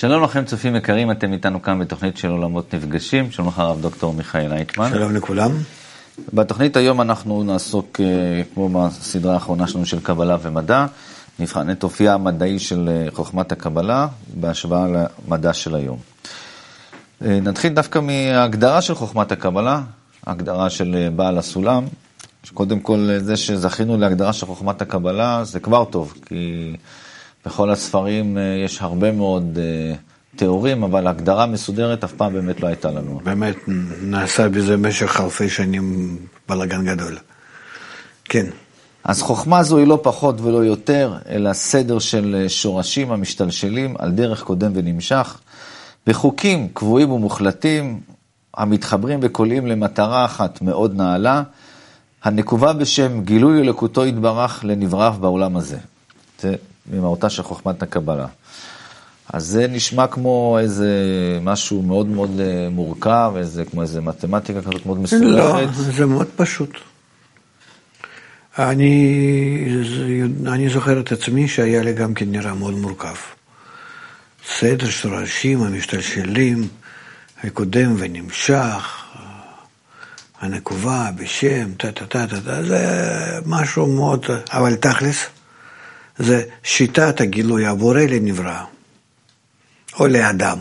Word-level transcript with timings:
שלום 0.00 0.22
לכם 0.22 0.44
צופים 0.44 0.76
יקרים, 0.76 1.10
אתם 1.10 1.32
איתנו 1.32 1.62
כאן 1.62 1.78
בתוכנית 1.78 2.16
של 2.16 2.28
עולמות 2.28 2.74
נפגשים, 2.74 3.30
שלום 3.30 3.48
לך 3.48 3.58
הרב 3.58 3.80
דוקטור 3.80 4.12
מיכאל 4.12 4.52
אייטמן. 4.52 4.90
שלום 4.90 5.14
לכולם. 5.14 5.50
בתוכנית 6.32 6.76
היום 6.76 7.00
אנחנו 7.00 7.42
נעסוק, 7.42 8.00
אה, 8.00 8.42
כמו 8.54 8.68
בסדרה 8.68 9.34
האחרונה 9.34 9.66
שלנו 9.66 9.86
של 9.86 10.00
קבלה 10.00 10.36
ומדע, 10.42 10.86
נבחן 11.38 11.70
את 11.70 11.82
אופייה 11.82 12.14
המדעי 12.14 12.58
של 12.58 12.88
אה, 12.88 13.10
חוכמת 13.10 13.52
הקבלה 13.52 14.06
בהשוואה 14.34 14.86
למדע 15.28 15.52
של 15.52 15.74
היום. 15.74 15.98
אה, 17.24 17.40
נתחיל 17.40 17.72
דווקא 17.72 17.98
מההגדרה 17.98 18.82
של 18.82 18.94
חוכמת 18.94 19.32
הקבלה, 19.32 19.82
ההגדרה 20.26 20.70
של 20.70 21.08
בעל 21.16 21.38
הסולם. 21.38 21.84
קודם 22.54 22.80
כל, 22.80 23.08
זה 23.18 23.36
שזכינו 23.36 23.96
להגדרה 23.96 24.32
של 24.32 24.46
חוכמת 24.46 24.82
הקבלה 24.82 25.44
זה 25.44 25.60
כבר 25.60 25.84
טוב, 25.84 26.14
כי 26.26 26.72
בכל 27.46 27.70
הספרים 27.70 28.38
יש 28.64 28.82
הרבה 28.82 29.12
מאוד 29.12 29.58
תיאורים, 30.36 30.82
אבל 30.82 31.06
הגדרה 31.06 31.46
מסודרת 31.46 32.04
אף 32.04 32.12
פעם 32.12 32.32
באמת 32.32 32.60
לא 32.60 32.66
הייתה 32.66 32.90
לנו. 32.90 33.20
באמת, 33.24 33.56
נעשה 34.02 34.48
בזה 34.48 34.76
במשך 34.76 35.20
אלפי 35.20 35.48
שנים 35.48 36.16
בלאגן 36.48 36.84
גדול. 36.84 37.18
כן. 38.24 38.46
אז 39.04 39.22
חוכמה 39.22 39.62
זו 39.62 39.76
היא 39.76 39.86
לא 39.86 40.00
פחות 40.02 40.40
ולא 40.40 40.64
יותר, 40.64 41.18
אלא 41.28 41.52
סדר 41.52 41.98
של 41.98 42.44
שורשים 42.48 43.12
המשתלשלים 43.12 43.94
על 43.98 44.10
דרך 44.10 44.42
קודם 44.42 44.72
ונמשך, 44.74 45.38
בחוקים 46.06 46.68
קבועים 46.74 47.10
ומוחלטים, 47.10 48.00
המתחברים 48.54 49.18
וקולעים 49.22 49.66
למטרה 49.66 50.24
אחת 50.24 50.62
מאוד 50.62 50.96
נעלה, 50.96 51.42
הנקובה 52.24 52.72
בשם 52.72 53.20
גילוי 53.24 53.60
אלוקותו 53.60 54.06
יתברך 54.06 54.64
לנבריו 54.64 55.14
בעולם 55.20 55.56
הזה. 55.56 55.78
זה 56.40 56.54
ממהותה 56.90 57.30
של 57.30 57.42
חוכמת 57.42 57.82
הקבלה. 57.82 58.26
אז 59.32 59.46
זה 59.46 59.66
נשמע 59.68 60.06
כמו 60.06 60.58
איזה 60.60 60.88
משהו 61.42 61.82
מאוד 61.82 62.06
מאוד 62.06 62.40
אה, 62.40 62.68
מורכב, 62.70 63.32
איזה, 63.36 63.64
כמו 63.64 63.82
איזה 63.82 64.00
מתמטיקה 64.00 64.62
כזאת 64.62 64.86
מאוד 64.86 64.98
מסולחת. 64.98 65.60
לא, 65.60 65.66
זה 65.72 66.06
מאוד 66.06 66.26
פשוט. 66.36 66.70
אני, 68.58 69.64
אני 70.46 70.68
זוכר 70.68 71.00
את 71.00 71.12
עצמי 71.12 71.48
שהיה 71.48 71.82
לי 71.82 71.92
גם 71.92 72.14
כן 72.14 72.30
נראה 72.30 72.54
מאוד 72.54 72.74
מורכב. 72.74 73.14
סדר 74.58 74.90
שורשים 74.90 75.62
המשתלשלים, 75.62 76.68
הקודם 77.44 77.94
ונמשך, 77.98 79.04
הנקובה 80.40 81.10
בשם, 81.16 81.72
טה 81.76 81.92
טה 81.92 82.06
טה 82.06 82.26
טה, 82.26 82.62
זה 82.62 82.80
משהו 83.46 83.86
מאוד, 83.86 84.26
אבל 84.52 84.74
תכלס, 84.74 85.16
זה 86.18 86.42
שיטת 86.62 87.20
הגילוי 87.20 87.66
הבורא 87.66 88.00
לנברא. 88.00 88.64
או 89.98 90.06
לאדם. 90.06 90.58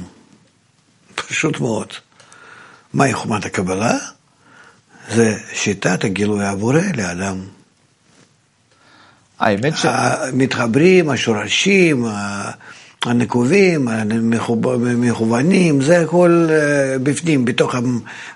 פשוט 1.15 1.59
מאוד. 1.59 1.87
מהי 2.93 3.13
חומת 3.13 3.45
הקבלה? 3.45 3.97
זה 5.09 5.37
שיטת 5.53 6.03
הגילוי 6.03 6.45
הבורא 6.45 6.81
לאדם. 6.97 7.37
האמת 9.39 9.77
ש... 9.77 9.85
מתחברים, 10.33 11.09
השורשים, 11.09 12.05
הנקובים, 13.05 13.87
המכוונים, 13.87 15.81
זה 15.81 16.01
הכל 16.01 16.47
אה, 16.49 16.99
בפנים, 17.03 17.45
בתוך... 17.45 17.75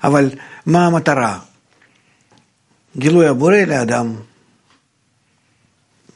אבל 0.03 0.29
מה 0.65 0.85
המטרה? 0.85 1.39
גילוי 2.97 3.27
הבורא 3.27 3.57
לאדם. 3.57 4.15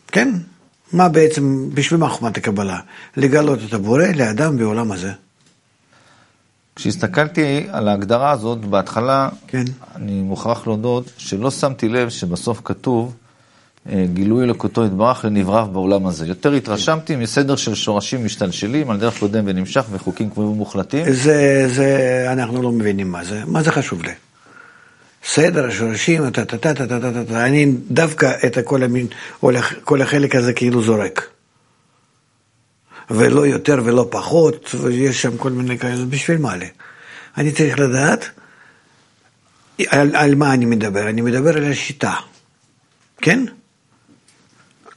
כן? 0.08 0.30
מה 0.94 1.10
בעצם, 1.10 1.70
בשביל 1.74 2.00
מה 2.00 2.10
חוכמת 2.10 2.38
הקבלה? 2.38 2.80
לגלות 3.18 3.60
את 3.68 3.74
הבורא 3.74 4.04
לאדם 4.16 4.58
בעולם 4.58 4.92
הזה. 4.92 5.12
כשהסתכלתי 6.76 7.68
על 7.72 7.88
ההגדרה 7.88 8.32
הזאת, 8.32 8.66
בהתחלה, 8.66 9.30
כן. 9.48 9.64
אני 9.96 10.22
מוכרח 10.22 10.68
להודות 10.68 11.12
שלא 11.18 11.52
שמתי 11.52 11.90
לב 11.90 12.10
שבסוף 12.10 12.62
כתוב 12.64 13.16
אה, 13.90 14.06
גילוי 14.14 14.44
אלוקותו 14.44 14.86
יתברך 14.86 15.26
לנבריו 15.26 15.68
בעולם 15.74 16.08
הזה. 16.08 16.28
יותר 16.28 16.54
התרשמתי 16.54 17.14
כן. 17.14 17.20
מסדר 17.20 17.56
של 17.56 17.76
שורשים 17.76 18.26
משתלשלים 18.26 18.90
על 18.90 18.98
דרך 18.98 19.20
קודם 19.20 19.44
ונמשך 19.48 19.86
וחוקים 19.92 20.30
קבועים 20.30 20.52
ומוחלטים. 20.52 21.14
זה, 21.14 21.68
זה, 21.68 22.26
אנחנו 22.32 22.62
לא 22.62 22.72
מבינים 22.72 23.12
מה 23.12 23.24
זה, 23.24 23.42
מה 23.46 23.64
זה 23.64 23.72
חשוב 23.72 24.04
לי. 24.04 24.12
סדר 25.26 25.68
השורשים, 25.68 26.30
טה 26.30 26.46
טה 26.46 26.58
טה 26.58 26.74
טה 26.74 26.88
טה 26.88 27.00
טה 27.00 27.26
טה, 27.28 27.46
אני 27.46 27.66
דווקא 27.92 28.32
את 28.46 28.58
כל, 28.66 28.84
המין, 28.84 29.08
כל 29.84 30.02
החלק 30.02 30.36
הזה 30.36 30.54
כאילו 30.54 30.82
זורק. 30.82 31.28
ולא 33.10 33.48
יותר 33.48 33.82
ולא 33.86 34.08
פחות, 34.12 34.76
ויש 34.82 35.22
שם 35.22 35.38
כל 35.38 35.52
מיני 35.52 35.80
כאלה, 35.80 36.06
בשביל 36.10 36.38
מה 36.38 36.56
לי? 36.56 36.70
אני 37.38 37.52
צריך 37.52 37.80
לדעת 37.80 38.30
על, 39.88 40.16
על 40.16 40.36
מה 40.36 40.54
אני 40.54 40.66
מדבר, 40.66 41.10
אני 41.10 41.22
מדבר 41.22 41.58
על 41.58 41.72
השיטה, 41.72 42.14
כן? 43.18 43.46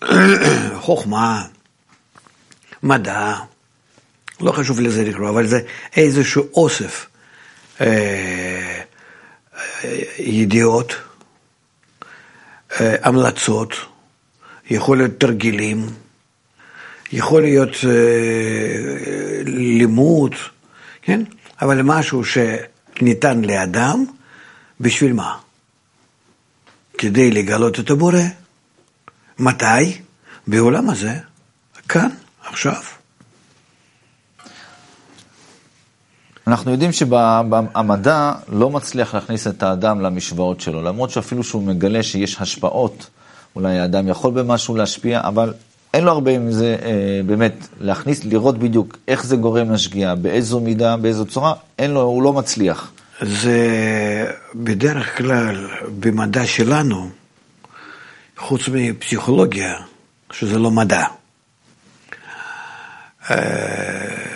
חוכמה, 0.80 1.44
מדע, 2.82 3.34
לא 4.40 4.52
חשוב 4.52 4.80
לזה 4.80 5.04
לקרוא, 5.04 5.30
אבל 5.30 5.46
זה 5.46 5.60
איזשהו 5.96 6.48
אוסף. 6.54 7.06
אה, 7.80 8.82
ידיעות, 10.18 10.94
אה, 12.80 12.96
המלצות, 13.02 13.74
יכול 14.70 14.96
להיות 14.96 15.20
תרגילים, 15.20 15.86
יכול 17.12 17.42
להיות 17.42 17.76
אה, 17.84 19.42
לימוד, 19.44 20.34
כן? 21.02 21.22
אבל 21.62 21.82
משהו 21.82 22.22
שניתן 22.24 23.44
לאדם, 23.44 24.04
בשביל 24.80 25.12
מה? 25.12 25.38
כדי 26.98 27.30
לגלות 27.30 27.80
את 27.80 27.90
הבורא. 27.90 28.20
מתי? 29.38 29.98
בעולם 30.46 30.90
הזה, 30.90 31.14
כאן, 31.88 32.08
עכשיו. 32.44 32.82
אנחנו 36.48 36.70
יודעים 36.70 36.92
שהמדע 36.92 38.32
לא 38.48 38.70
מצליח 38.70 39.14
להכניס 39.14 39.46
את 39.46 39.62
האדם 39.62 40.00
למשוואות 40.00 40.60
שלו, 40.60 40.82
למרות 40.82 41.10
שאפילו 41.10 41.44
שהוא 41.44 41.62
מגלה 41.62 42.02
שיש 42.02 42.36
השפעות, 42.40 43.10
אולי 43.56 43.78
האדם 43.78 44.08
יכול 44.08 44.32
במשהו 44.32 44.76
להשפיע, 44.76 45.20
אבל 45.24 45.54
אין 45.94 46.04
לו 46.04 46.12
הרבה 46.12 46.30
עם 46.30 46.52
זה 46.52 46.76
אה, 46.82 47.20
באמת 47.26 47.68
להכניס, 47.80 48.24
לראות 48.24 48.58
בדיוק 48.58 48.96
איך 49.08 49.24
זה 49.24 49.36
גורם 49.36 49.72
לשגיאה, 49.72 50.14
באיזו 50.14 50.60
מידה, 50.60 50.96
באיזו 50.96 51.24
צורה, 51.24 51.54
אין 51.78 51.90
לו, 51.90 52.00
הוא 52.00 52.22
לא 52.22 52.32
מצליח. 52.32 52.90
זה 53.20 53.60
בדרך 54.54 55.16
כלל 55.16 55.66
במדע 56.00 56.46
שלנו, 56.46 57.08
חוץ 58.36 58.68
מפסיכולוגיה, 58.72 59.74
שזה 60.32 60.58
לא 60.58 60.70
מדע. 60.70 61.04
אה, 63.30 64.27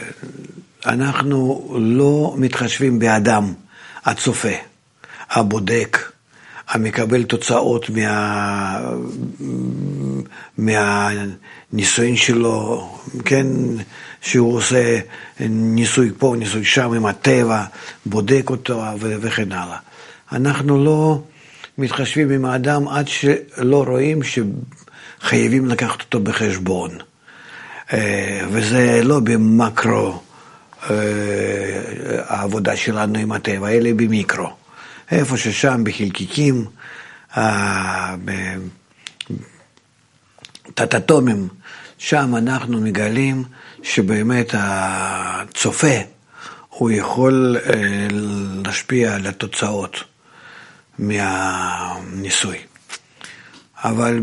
אנחנו 0.87 1.69
לא 1.81 2.35
מתחשבים 2.39 2.99
באדם 2.99 3.53
הצופה, 4.05 4.49
הבודק, 5.31 6.13
המקבל 6.69 7.23
תוצאות 7.23 7.91
מה... 7.91 8.81
מהניסויים 10.59 12.17
שלו, 12.17 12.89
כן, 13.25 13.47
שהוא 14.21 14.57
עושה 14.57 14.99
ניסוי 15.41 16.11
פה, 16.19 16.35
ניסוי 16.39 16.65
שם 16.65 16.93
עם 16.93 17.07
הטבע, 17.07 17.65
בודק 18.07 18.51
אותו 18.51 18.83
וכן 19.01 19.53
הלאה. 19.53 19.79
אנחנו 20.33 20.85
לא 20.85 21.23
מתחשבים 21.79 22.31
עם 22.31 22.45
האדם 22.45 22.89
עד 22.89 23.09
שלא 23.09 23.85
רואים 23.85 24.21
שחייבים 24.23 25.67
לקחת 25.67 26.01
אותו 26.01 26.21
בחשבון. 26.21 26.91
אה, 27.93 28.41
וזה 28.51 29.01
לא 29.05 29.21
במקרו. 29.21 30.21
אה, 30.91 30.97
העבודה 32.27 32.77
שלנו 32.77 33.19
עם 33.19 33.33
הטבע, 33.33 33.69
אלה 33.69 33.91
במיקרו. 33.97 34.57
איפה 35.11 35.37
ששם 35.37 35.85
בחלקיקים, 35.85 36.65
אה, 37.37 38.15
טטטומים, 40.75 41.49
שם 41.99 42.37
אנחנו 42.37 42.81
מגלים 42.81 43.45
שבאמת 43.83 44.55
הצופה, 44.59 45.97
הוא 46.69 46.91
יכול 46.91 47.57
אה, 47.67 48.07
להשפיע 48.65 49.15
על 49.15 49.27
התוצאות 49.27 50.05
מהניסוי. 50.99 52.59
אבל 53.85 54.21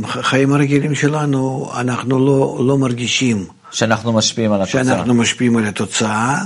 בחיים 0.00 0.52
הרגילים 0.52 0.94
שלנו 0.94 1.70
אנחנו 1.80 2.26
לא, 2.26 2.64
לא 2.66 2.78
מרגישים 2.78 3.46
שאנחנו 3.74 4.12
משפיעים 4.12 4.52
על 4.52 4.62
התוצאה. 4.62 4.84
שאנחנו 4.84 5.14
משפיעים 5.14 5.56
על 5.56 5.64
התוצאה, 5.64 6.38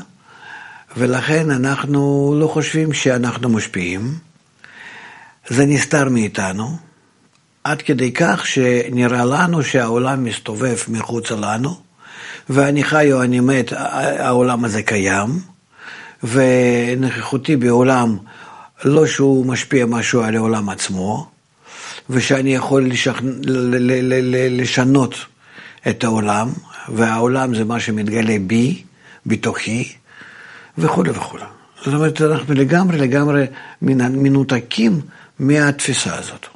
ולכן 0.96 1.50
אנחנו 1.50 2.34
לא 2.40 2.46
חושבים 2.46 2.92
שאנחנו 2.92 3.48
משפיעים. 3.48 4.18
זה 5.48 5.66
נסתר 5.66 6.08
מאיתנו, 6.08 6.76
עד 7.64 7.82
כדי 7.82 8.12
כך 8.12 8.46
שנראה 8.46 9.24
לנו 9.24 9.62
שהעולם 9.62 10.24
מסתובב 10.24 10.76
מחוצה 10.88 11.34
לנו, 11.34 11.76
ואני 12.50 12.84
חי 12.84 13.12
או 13.12 13.22
אני 13.22 13.40
מת, 13.40 13.72
העולם 14.18 14.64
הזה 14.64 14.82
קיים, 14.82 15.40
ונוכחותי 16.22 17.56
בעולם, 17.56 18.16
לא 18.84 19.06
שהוא 19.06 19.46
משפיע 19.46 19.86
משהו 19.86 20.22
על 20.22 20.36
העולם 20.36 20.68
עצמו, 20.68 21.30
ושאני 22.10 22.54
יכול 22.54 22.86
לשכ... 22.86 23.20
לשנות 24.50 25.14
את 25.88 26.04
העולם, 26.04 26.48
והעולם 26.94 27.54
זה 27.54 27.64
מה 27.64 27.80
שמתגלה 27.80 28.36
בי, 28.46 28.82
בתוכי, 29.26 29.92
וכולי 30.78 31.10
וכולי. 31.10 31.44
זאת 31.84 31.94
אומרת, 31.94 32.20
אנחנו 32.20 32.54
לגמרי 32.54 32.98
לגמרי 32.98 33.46
מנותקים 33.82 35.00
מהתפיסה 35.38 36.14
הזאת. 36.14 36.46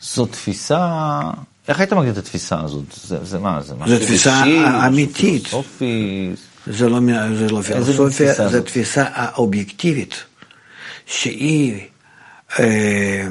זו 0.00 0.26
תפיסה, 0.26 1.20
איך 1.68 1.80
היית 1.80 1.92
מגדיר 1.92 2.12
את 2.12 2.18
התפיסה 2.18 2.60
הזאת? 2.60 2.84
זה, 3.04 3.24
זה 3.24 3.38
מה, 3.38 3.60
זה 3.62 3.74
משהו 3.74 3.96
זו 3.98 4.04
תפיסה 4.04 4.42
אמיתית. 4.86 5.46
פילוסופי? 5.46 6.32
זה 6.66 6.88
לא, 6.88 7.00
זה 7.34 7.48
לא 7.48 7.62
פילוסופיה, 7.62 8.48
זו 8.48 8.62
תפיסה 8.62 9.04
האובייקטיבית, 9.12 10.24
שהיא, 11.06 11.80
אה, 12.58 13.26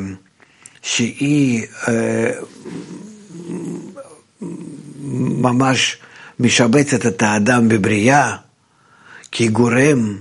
שהיא 0.81 1.65
אה, 1.87 2.31
ממש 5.13 5.97
משבצת 6.39 7.05
את 7.05 7.21
האדם 7.21 7.69
בבריאה 7.69 8.35
כגורם 9.31 10.19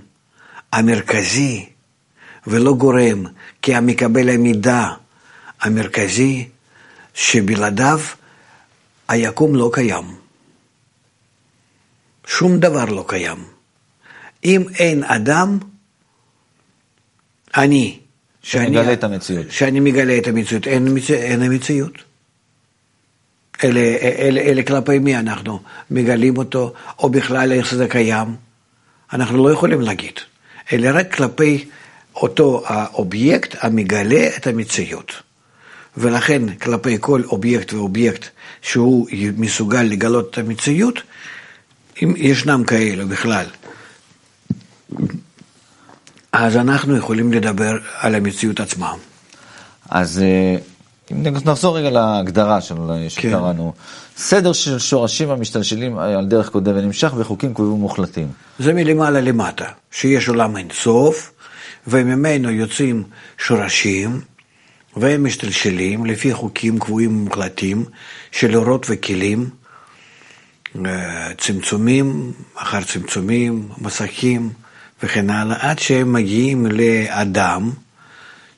המרכזי, 0.72 1.66
ולא 2.46 2.74
גורם 2.74 3.24
כמקבל 3.62 4.28
המידע 4.28 4.88
המרכזי, 5.60 6.48
שבלעדיו 7.14 8.00
היקום 9.08 9.56
לא 9.56 9.70
קיים. 9.72 10.04
שום 12.26 12.58
דבר 12.58 12.84
לא 12.84 13.04
קיים. 13.08 13.44
אם 14.44 14.62
אין 14.78 15.04
אדם, 15.04 15.58
אני, 17.56 17.98
שאני 18.42 18.70
מגלה 18.70 18.92
את 18.92 19.04
המציאות. 19.04 19.46
שאני 19.50 19.80
מגלה 19.80 20.18
את 20.18 20.26
המציאות, 20.26 20.66
אין, 20.66 20.96
אין 21.10 21.42
המציאות. 21.42 22.11
אלה, 23.64 23.80
אלה, 24.18 24.40
אלה 24.40 24.62
כלפי 24.62 24.98
מי 24.98 25.16
אנחנו 25.16 25.60
מגלים 25.90 26.36
אותו, 26.36 26.72
או 26.98 27.10
בכלל 27.10 27.52
איך 27.52 27.74
זה 27.74 27.88
קיים, 27.88 28.36
אנחנו 29.12 29.48
לא 29.48 29.52
יכולים 29.52 29.80
להגיד, 29.80 30.14
אלא 30.72 30.90
רק 30.94 31.14
כלפי 31.14 31.64
אותו 32.14 32.62
האובייקט 32.66 33.56
המגלה 33.60 34.26
את 34.36 34.46
המציאות. 34.46 35.12
ולכן 35.96 36.54
כלפי 36.54 36.96
כל 37.00 37.22
אובייקט 37.24 37.72
ואובייקט 37.72 38.26
שהוא 38.62 39.08
מסוגל 39.36 39.82
לגלות 39.82 40.30
את 40.30 40.38
המציאות, 40.38 41.02
אם 42.02 42.14
ישנם 42.16 42.64
כאלה 42.66 43.04
בכלל, 43.04 43.46
אז 46.32 46.56
אנחנו 46.56 46.96
יכולים 46.96 47.32
לדבר 47.32 47.78
על 47.98 48.14
המציאות 48.14 48.60
עצמה. 48.60 48.92
אז 49.90 50.22
אה, 50.22 50.56
אם 51.10 51.22
נחזור 51.22 51.78
רגע 51.78 51.90
להגדרה 51.90 52.60
של 52.60 52.74
שקראנו, 53.08 53.72
כן. 53.76 53.82
סדר 54.22 54.52
של 54.52 54.78
שורשים 54.78 55.30
המשתלשלים 55.30 55.98
על 55.98 56.26
דרך 56.26 56.48
קודם 56.48 56.76
ונמשך 56.76 57.12
וחוקים 57.16 57.54
קבועים 57.54 57.72
ומוחלטים. 57.72 58.28
זה 58.58 58.72
מלמעלה 58.72 59.20
למטה, 59.20 59.66
שיש 59.90 60.28
עולם 60.28 60.56
אינסוף, 60.56 61.32
וממנו 61.86 62.50
יוצאים 62.50 63.02
שורשים, 63.38 64.20
והם 64.96 65.24
משתלשלים 65.24 66.06
לפי 66.06 66.34
חוקים 66.34 66.78
קבועים 66.78 67.16
ומוחלטים 67.16 67.84
של 68.32 68.56
אורות 68.56 68.86
וכלים, 68.90 69.50
אה, 70.86 71.28
צמצומים 71.38 72.32
אחר 72.54 72.82
צמצומים, 72.82 73.68
מסכים 73.78 74.50
וכן 75.02 75.30
הלאה, 75.30 75.70
עד 75.70 75.78
שהם 75.78 76.12
מגיעים 76.12 76.66
לאדם 76.66 77.70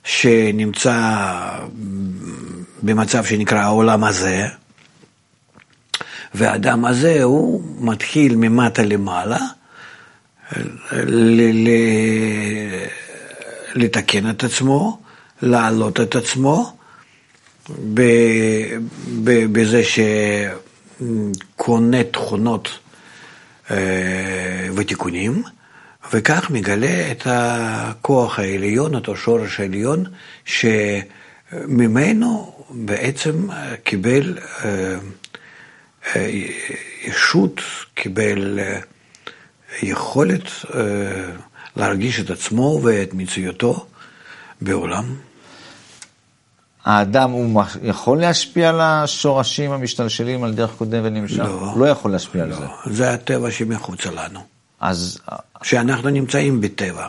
שנמצא 0.04 0.98
במצב 2.82 3.24
שנקרא 3.24 3.58
העולם 3.58 4.04
הזה, 4.04 4.46
והאדם 6.34 6.84
הזה 6.84 7.22
הוא 7.22 7.62
מתחיל 7.80 8.36
ממטה 8.36 8.82
למעלה 8.82 9.38
לתקן 13.74 14.30
את 14.30 14.44
עצמו, 14.44 15.00
להעלות 15.42 16.00
את 16.00 16.16
עצמו, 16.16 16.76
בזה 19.52 19.82
שקונה 21.54 22.04
תכונות 22.04 22.78
אה, 23.70 24.68
ותיקונים, 24.76 25.42
וכך 26.12 26.50
מגלה 26.50 27.10
את 27.10 27.26
הכוח 27.30 28.38
העליון, 28.38 28.94
אותו 28.94 29.16
שורש 29.16 29.60
העליון, 29.60 30.04
שממנו 31.52 32.54
בעצם 32.70 33.48
קיבל 33.84 34.38
אה, 34.64 34.94
אה, 36.16 36.30
ישות, 37.04 37.60
קיבל 37.94 38.58
יכולת 39.82 40.50
להרגיש 41.76 42.20
את 42.20 42.30
עצמו 42.30 42.80
ואת 42.82 43.14
מציאותו 43.14 43.86
בעולם. 44.60 45.04
האדם 46.84 47.30
הוא 47.30 47.62
יכול 47.82 48.20
להשפיע 48.20 48.68
על 48.68 48.80
השורשים 48.80 49.72
המשתלשלים 49.72 50.44
על 50.44 50.54
דרך 50.54 50.70
קודם 50.70 51.00
ונמשך? 51.04 51.38
לא. 51.38 51.74
לא 51.76 51.86
יכול 51.86 52.10
להשפיע 52.10 52.46
לא. 52.46 52.54
על 52.54 52.60
זה. 52.60 52.94
זה 52.94 53.10
הטבע 53.10 53.50
שמחוצה 53.50 54.10
לנו. 54.10 54.53
אז... 54.84 55.18
שאנחנו 55.62 56.10
נמצאים 56.10 56.60
בטבע, 56.60 57.06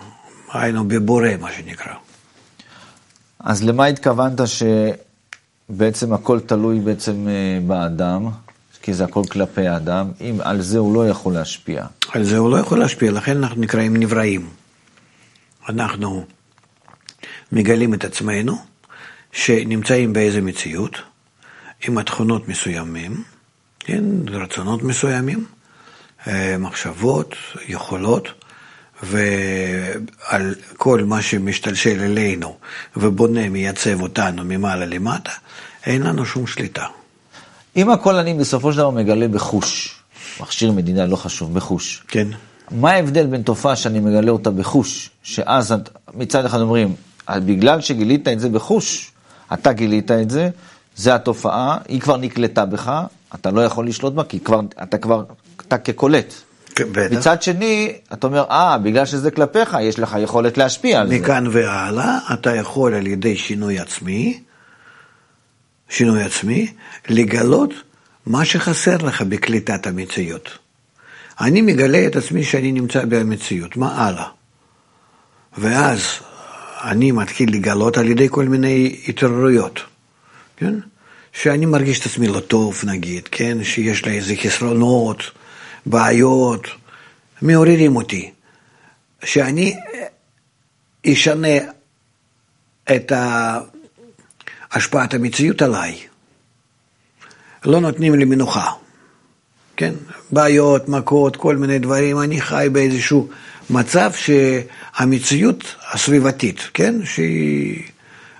היינו 0.53 0.87
בבורא 0.87 1.29
מה 1.39 1.51
שנקרא. 1.51 1.93
אז 3.39 3.63
למה 3.63 3.85
התכוונת 3.85 4.39
שבעצם 4.47 6.13
הכל 6.13 6.39
תלוי 6.39 6.79
בעצם 6.79 7.27
אה, 7.27 7.59
באדם? 7.67 8.29
כי 8.81 8.93
זה 8.93 9.03
הכל 9.03 9.21
כלפי 9.31 9.67
האדם, 9.67 10.11
אם 10.21 10.37
על 10.43 10.61
זה 10.61 10.77
הוא 10.77 10.95
לא 10.95 11.09
יכול 11.09 11.33
להשפיע. 11.33 11.85
על 12.11 12.23
זה 12.23 12.37
הוא 12.37 12.51
לא 12.51 12.57
יכול 12.57 12.79
להשפיע, 12.79 13.11
לכן 13.11 13.37
אנחנו 13.37 13.61
נקראים 13.61 13.97
נבראים. 13.97 14.49
אנחנו 15.69 16.25
מגלים 17.51 17.93
את 17.93 18.03
עצמנו, 18.03 18.57
שנמצאים 19.31 20.13
באיזה 20.13 20.41
מציאות, 20.41 20.97
עם 21.87 21.97
התכונות 21.97 22.47
מסוימים, 22.47 23.23
כן, 23.79 24.03
רצונות 24.27 24.83
מסוימים, 24.83 25.45
מחשבות, 26.59 27.35
יכולות, 27.67 28.27
ועל 29.03 30.55
כל 30.77 31.03
מה 31.03 31.21
שמשתלשל 31.21 32.01
אלינו 32.01 32.55
ובונה, 32.97 33.49
מייצב 33.49 34.01
אותנו 34.01 34.43
ממעלה 34.45 34.85
למטה, 34.85 35.31
אין 35.85 36.01
לנו 36.03 36.25
שום 36.25 36.47
שליטה. 36.47 36.85
אם 37.75 37.89
הכל 37.89 38.15
אני 38.15 38.33
בסופו 38.33 38.71
של 38.71 38.77
דבר 38.77 38.89
מגלה 38.89 39.27
בחוש, 39.27 39.95
מכשיר 40.39 40.71
מדינה 40.71 41.05
לא 41.05 41.15
חשוב, 41.15 41.53
בחוש. 41.53 42.03
כן. 42.07 42.27
מה 42.71 42.91
ההבדל 42.91 43.25
בין 43.25 43.41
תופעה 43.41 43.75
שאני 43.75 43.99
מגלה 43.99 44.31
אותה 44.31 44.51
בחוש, 44.51 45.09
שאז 45.23 45.73
מצד 46.13 46.45
אחד 46.45 46.61
אומרים, 46.61 46.95
בגלל 47.29 47.81
שגילית 47.81 48.27
את 48.27 48.39
זה 48.39 48.49
בחוש, 48.49 49.11
אתה 49.53 49.73
גילית 49.73 50.11
את 50.11 50.29
זה, 50.29 50.49
זה 50.95 51.15
התופעה, 51.15 51.77
היא 51.87 52.01
כבר 52.01 52.17
נקלטה 52.17 52.65
בך, 52.65 53.01
אתה 53.35 53.51
לא 53.51 53.61
יכול 53.61 53.87
לשלוט 53.87 54.13
בה, 54.13 54.23
כי 54.23 54.39
כבר, 54.39 54.59
אתה 54.83 54.97
כבר, 54.97 55.23
אתה 55.67 55.77
כקולט. 55.77 56.33
כן, 56.75 56.85
בטח. 56.91 57.17
מצד 57.17 57.41
שני, 57.41 57.93
אתה 58.13 58.27
אומר, 58.27 58.43
אה, 58.49 58.77
בגלל 58.77 59.05
שזה 59.05 59.31
כלפיך, 59.31 59.77
יש 59.81 59.99
לך 59.99 60.15
יכולת 60.19 60.57
להשפיע 60.57 61.01
על 61.01 61.07
מכאן 61.07 61.17
זה. 61.17 61.23
מכאן 61.23 61.47
והלאה, 61.51 62.17
אתה 62.33 62.55
יכול 62.55 62.93
על 62.93 63.07
ידי 63.07 63.37
שינוי 63.37 63.79
עצמי, 63.79 64.39
שינוי 65.89 66.23
עצמי, 66.23 66.73
לגלות 67.09 67.73
מה 68.25 68.45
שחסר 68.45 68.97
לך 68.97 69.21
בקליטת 69.21 69.87
המציאות. 69.87 70.49
אני 71.41 71.61
מגלה 71.61 72.07
את 72.07 72.15
עצמי 72.15 72.43
שאני 72.43 72.71
נמצא 72.71 73.05
במציאות, 73.05 73.77
מה 73.77 74.05
הלאה? 74.05 74.27
ואז 75.57 76.01
אני 76.83 77.11
מתחיל 77.11 77.53
לגלות 77.53 77.97
על 77.97 78.07
ידי 78.07 78.27
כל 78.29 78.45
מיני 78.45 78.95
התעוררויות, 79.07 79.79
כן? 80.57 80.73
שאני 81.33 81.65
מרגיש 81.65 81.99
את 81.99 82.05
עצמי 82.05 82.27
לא 82.27 82.39
טוב 82.39 82.81
נגיד, 82.85 83.27
כן? 83.31 83.63
שיש 83.63 84.05
לי 84.05 84.17
איזה 84.17 84.33
חסרונות, 84.43 85.31
בעיות, 85.85 86.67
מעוררים 87.41 87.95
אותי. 87.95 88.31
שאני 89.23 89.75
אשנה 91.07 91.57
את 92.95 93.11
השפעת 94.71 95.13
המציאות 95.13 95.61
עליי. 95.61 95.97
לא 97.65 97.79
נותנים 97.79 98.15
לי 98.15 98.25
מנוחה, 98.25 98.71
כן? 99.77 99.93
בעיות, 100.31 100.89
מכות, 100.89 101.35
כל 101.35 101.57
מיני 101.57 101.79
דברים, 101.79 102.21
אני 102.21 102.41
חי 102.41 102.67
באיזשהו 102.71 103.29
מצב 103.69 104.11
שהמציאות 104.13 105.75
הסביבתית, 105.91 106.59
כן? 106.73 107.05
שהיא 107.05 107.83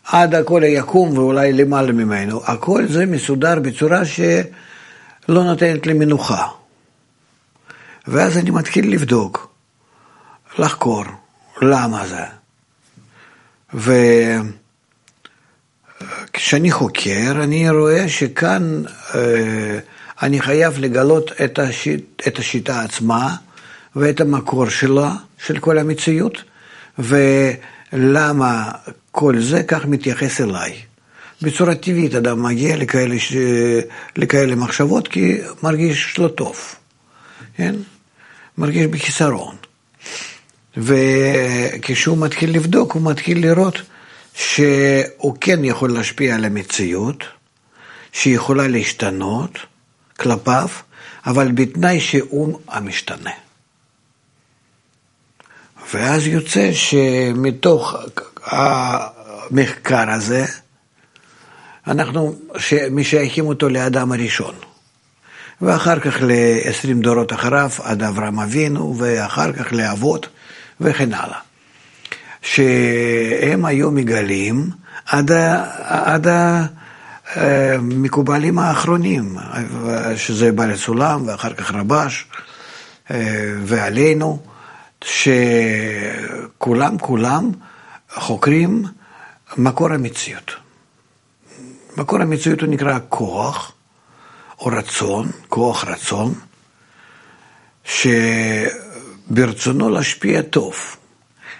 עד 0.04 0.36
הכל 0.36 0.62
יקום 0.66 1.18
ואולי 1.18 1.54
למעלה 1.54 1.92
ממנו, 1.92 2.42
הכל 2.46 2.88
זה 2.88 3.06
מסודר 3.06 3.60
בצורה 3.60 4.06
שלא 4.06 5.44
נותנת 5.44 5.88
לי 5.88 5.94
מנוחה. 5.94 6.48
ואז 8.08 8.38
אני 8.38 8.52
מתחיל 8.52 8.94
לבדוק, 8.94 9.50
לחקור, 10.60 11.04
למה 11.62 12.08
זה. 12.08 12.24
וכשאני 16.34 16.72
חוקר, 16.72 17.32
אני 17.44 17.70
רואה 17.70 18.10
שכאן 18.10 18.84
אה, 19.16 19.80
אני 20.22 20.42
חייב 20.42 20.80
לגלות 20.80 21.32
את, 21.46 21.60
השיט, 21.60 22.04
את 22.28 22.40
השיטה 22.40 22.82
עצמה 22.82 23.36
ואת 23.96 24.22
המקור 24.22 24.70
שלה, 24.70 25.14
של 25.38 25.60
כל 25.60 25.78
המציאות, 25.78 26.44
ולמה 27.00 28.72
כל 29.12 29.40
זה 29.40 29.64
כך 29.64 29.86
מתייחס 29.86 30.42
אליי. 30.42 30.74
בצורה 31.42 31.76
טבעית 31.76 32.16
אדם 32.16 32.44
מגיע 32.44 32.78
לכאלה, 32.78 33.20
ש... 33.20 33.34
לכאלה 34.16 34.56
מחשבות 34.56 35.08
כי 35.08 35.38
מרגיש 35.64 36.20
לא 36.20 36.28
טוב, 36.28 36.76
כן? 37.58 37.76
מרגיש 38.58 38.86
בחיסרון. 38.86 39.56
וכשהוא 40.78 42.18
מתחיל 42.18 42.56
לבדוק, 42.56 42.92
הוא 42.92 43.12
מתחיל 43.12 43.42
לראות 43.42 43.82
שהוא 44.34 45.36
כן 45.42 45.66
יכול 45.66 45.94
להשפיע 45.94 46.36
על 46.36 46.46
המציאות, 46.46 47.24
שהיא 48.12 48.36
יכולה 48.36 48.68
להשתנות 48.68 49.60
כלפיו, 50.20 50.68
אבל 51.26 51.52
בתנאי 51.52 52.00
שהוא 52.00 52.60
המשתנה. 52.68 53.32
ואז 55.94 56.28
יוצא 56.28 56.74
שמתוך 56.74 57.96
המחקר 58.46 60.10
הזה, 60.10 60.46
אנחנו 61.88 62.36
משייכים 62.92 63.46
אותו 63.46 63.70
לאדם 63.70 64.12
הראשון. 64.12 64.56
ואחר 65.62 66.00
כך 66.00 66.18
ל-20 66.22 67.04
דורות 67.04 67.34
אחריו, 67.34 67.70
עד 67.84 68.04
אברהם 68.04 68.40
אבינו, 68.40 68.96
ואחר 68.98 69.54
כך 69.54 69.74
לאבות, 69.74 70.28
וכן 70.82 71.14
הלאה. 71.14 71.40
שהם 72.42 73.66
היו 73.66 73.92
מגלים 73.92 74.70
עד, 75.06 75.32
עד 75.84 76.28
המקובלים 77.34 78.60
האחרונים, 78.60 79.38
שזה 80.16 80.52
בעל 80.52 80.76
סולם 80.78 81.28
ואחר 81.28 81.54
כך 81.54 81.72
רבש, 81.72 82.26
ועלינו, 83.64 84.40
שכולם 85.04 86.98
כולם 86.98 87.52
חוקרים 88.14 88.84
מקור 89.58 89.94
המציאות. 89.94 90.52
מקור 91.98 92.22
המציאות 92.22 92.62
הוא 92.62 92.70
נקרא 92.70 93.00
כוח 93.10 93.72
או 94.60 94.66
רצון, 94.66 95.32
כוח 95.50 95.84
רצון, 95.84 96.34
שברצונו 99.26 99.90
להשפיע 99.90 100.42
טוב. 100.42 100.76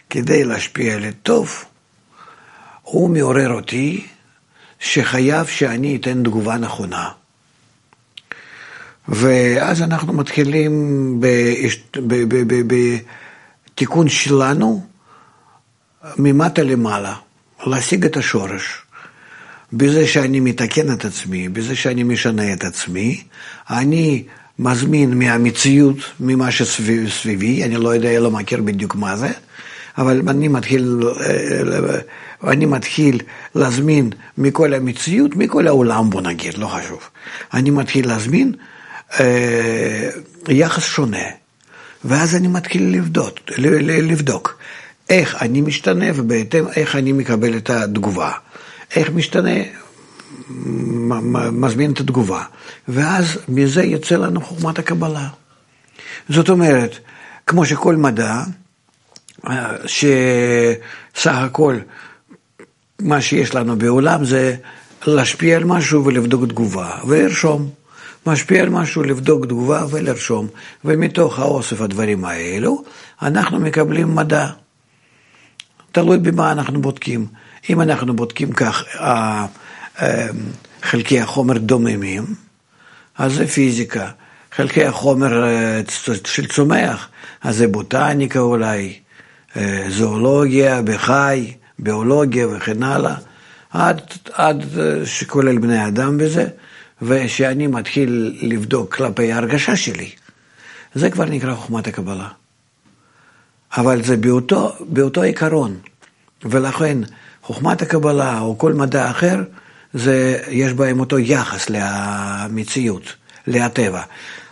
כדי 0.10 0.44
להשפיע 0.44 1.00
לטוב, 1.00 1.64
הוא 2.82 3.10
מעורר 3.10 3.52
אותי 3.52 4.08
שחייב 4.80 5.48
שאני 5.48 5.96
אתן 5.96 6.24
תגובה 6.24 6.58
נכונה. 6.58 7.10
ואז 9.08 9.82
אנחנו 9.82 10.14
מתחילים 10.14 10.74
בתיקון 13.74 14.10
שלנו 14.10 14.86
ממטה 16.18 16.64
למעלה, 16.64 17.16
להשיג 17.66 18.06
את 18.06 18.18
השורש. 18.18 18.85
בזה 19.78 20.08
שאני 20.08 20.40
מתקן 20.40 20.94
את 20.94 21.06
עצמי, 21.06 21.50
בזה 21.50 21.76
שאני 21.76 22.04
משנה 22.04 22.54
את 22.54 22.64
עצמי, 22.64 23.24
אני 23.70 24.24
מזמין 24.60 25.20
מהמציאות, 25.20 25.98
ממה 26.20 26.52
שסביבי, 26.52 27.64
אני 27.64 27.76
לא 27.76 27.96
יודע, 27.96 28.20
לא 28.20 28.32
מכיר 28.32 28.62
בדיוק 28.62 28.96
מה 28.96 29.18
זה, 29.18 29.30
אבל 29.98 30.22
אני 30.28 30.48
מתחיל, 30.48 31.00
אה, 31.22 32.52
אני 32.52 32.66
מתחיל 32.66 33.20
להזמין 33.56 34.10
מכל 34.38 34.74
המציאות, 34.74 35.36
מכל 35.36 35.68
העולם 35.68 36.10
בוא 36.10 36.22
נגיד, 36.22 36.58
לא 36.58 36.68
חשוב. 36.68 37.00
אני 37.54 37.70
מתחיל 37.70 38.08
להזמין 38.08 38.52
אה, 39.20 40.10
יחס 40.48 40.84
שונה, 40.84 41.26
ואז 42.06 42.36
אני 42.36 42.48
מתחיל 42.48 42.96
לבדוק, 42.96 43.40
לבדוק 43.58 44.58
איך 45.10 45.42
אני 45.42 45.62
משתנה 45.62 46.06
ובהתאם 46.16 46.66
איך 46.76 46.96
אני 46.96 47.12
מקבל 47.12 47.58
את 47.58 47.70
התגובה. 47.70 48.32
איך 48.96 49.10
משתנה, 49.10 49.60
מזמין 51.52 51.92
את 51.92 52.00
התגובה. 52.00 52.44
ואז 52.88 53.38
מזה 53.50 53.84
יוצא 53.84 54.16
לנו 54.16 54.42
חוכמת 54.42 54.80
הקבלה. 54.80 55.28
זאת 56.30 56.50
אומרת, 56.50 57.00
כמו 57.48 57.66
שכל 57.66 57.96
מדע, 57.96 58.44
שסך 59.86 61.36
הכל 61.36 61.78
מה 63.00 63.22
שיש 63.22 63.56
לנו 63.56 63.78
בעולם 63.78 64.26
זה 64.26 64.56
להשפיע 65.08 65.56
על 65.56 65.64
משהו 65.64 66.06
ולבדוק 66.06 66.46
תגובה 66.50 66.90
ולרשום. 67.08 67.70
משפיע 68.26 68.62
על 68.62 68.70
משהו, 68.70 69.04
לבדוק 69.04 69.46
תגובה 69.46 69.86
ולרשום. 69.90 70.48
ומתוך 70.86 71.40
האוסף 71.40 71.82
הדברים 71.82 72.26
האלו, 72.26 72.84
אנחנו 73.22 73.60
מקבלים 73.60 74.16
מדע. 74.16 74.48
תלוי 75.96 76.18
במה 76.18 76.52
אנחנו 76.52 76.82
בודקים. 76.82 77.28
אם 77.70 77.82
אנחנו 77.82 78.16
בודקים 78.16 78.52
כך, 78.52 78.84
חלקי 80.82 81.20
החומר 81.20 81.58
דוממים, 81.58 82.26
אז 83.18 83.34
זה 83.34 83.48
פיזיקה. 83.48 84.10
חלקי 84.52 84.86
החומר 84.86 85.44
אה, 85.44 85.82
של 86.26 86.48
צומח, 86.48 87.10
אז 87.42 87.56
זה 87.58 87.68
בוטניקה 87.68 88.40
אולי, 88.40 89.00
אה, 89.58 89.86
זואולוגיה, 89.90 90.82
בחי, 90.82 91.54
ביולוגיה 91.80 92.48
וכן 92.48 92.84
הלאה, 92.84 93.16
עד, 93.70 94.02
עד 94.34 94.66
אה, 94.80 95.06
שכולל 95.06 95.58
בני 95.58 95.88
אדם 95.88 96.18
בזה, 96.18 96.48
ושאני 97.02 97.68
מתחיל 97.68 98.38
לבדוק 98.42 98.96
כלפי 98.96 99.32
ההרגשה 99.32 99.76
שלי, 99.76 100.10
זה 100.96 101.10
כבר 101.10 101.26
נקרא 101.26 101.56
חוכמת 101.56 101.88
הקבלה. 101.88 102.28
אבל 103.78 104.04
זה 104.04 104.18
באותו, 104.18 104.74
באותו 104.80 105.22
עיקרון, 105.22 105.78
ולכן 106.44 106.98
חוכמת 107.44 107.82
הקבלה 107.82 108.40
או 108.40 108.58
כל 108.58 108.74
מדע 108.74 109.10
אחר, 109.10 109.44
זה, 109.94 110.42
יש 110.50 110.74
בהם 110.74 111.00
אותו 111.00 111.20
יחס 111.20 111.70
למציאות, 111.70 113.14
לטבע. 113.48 114.02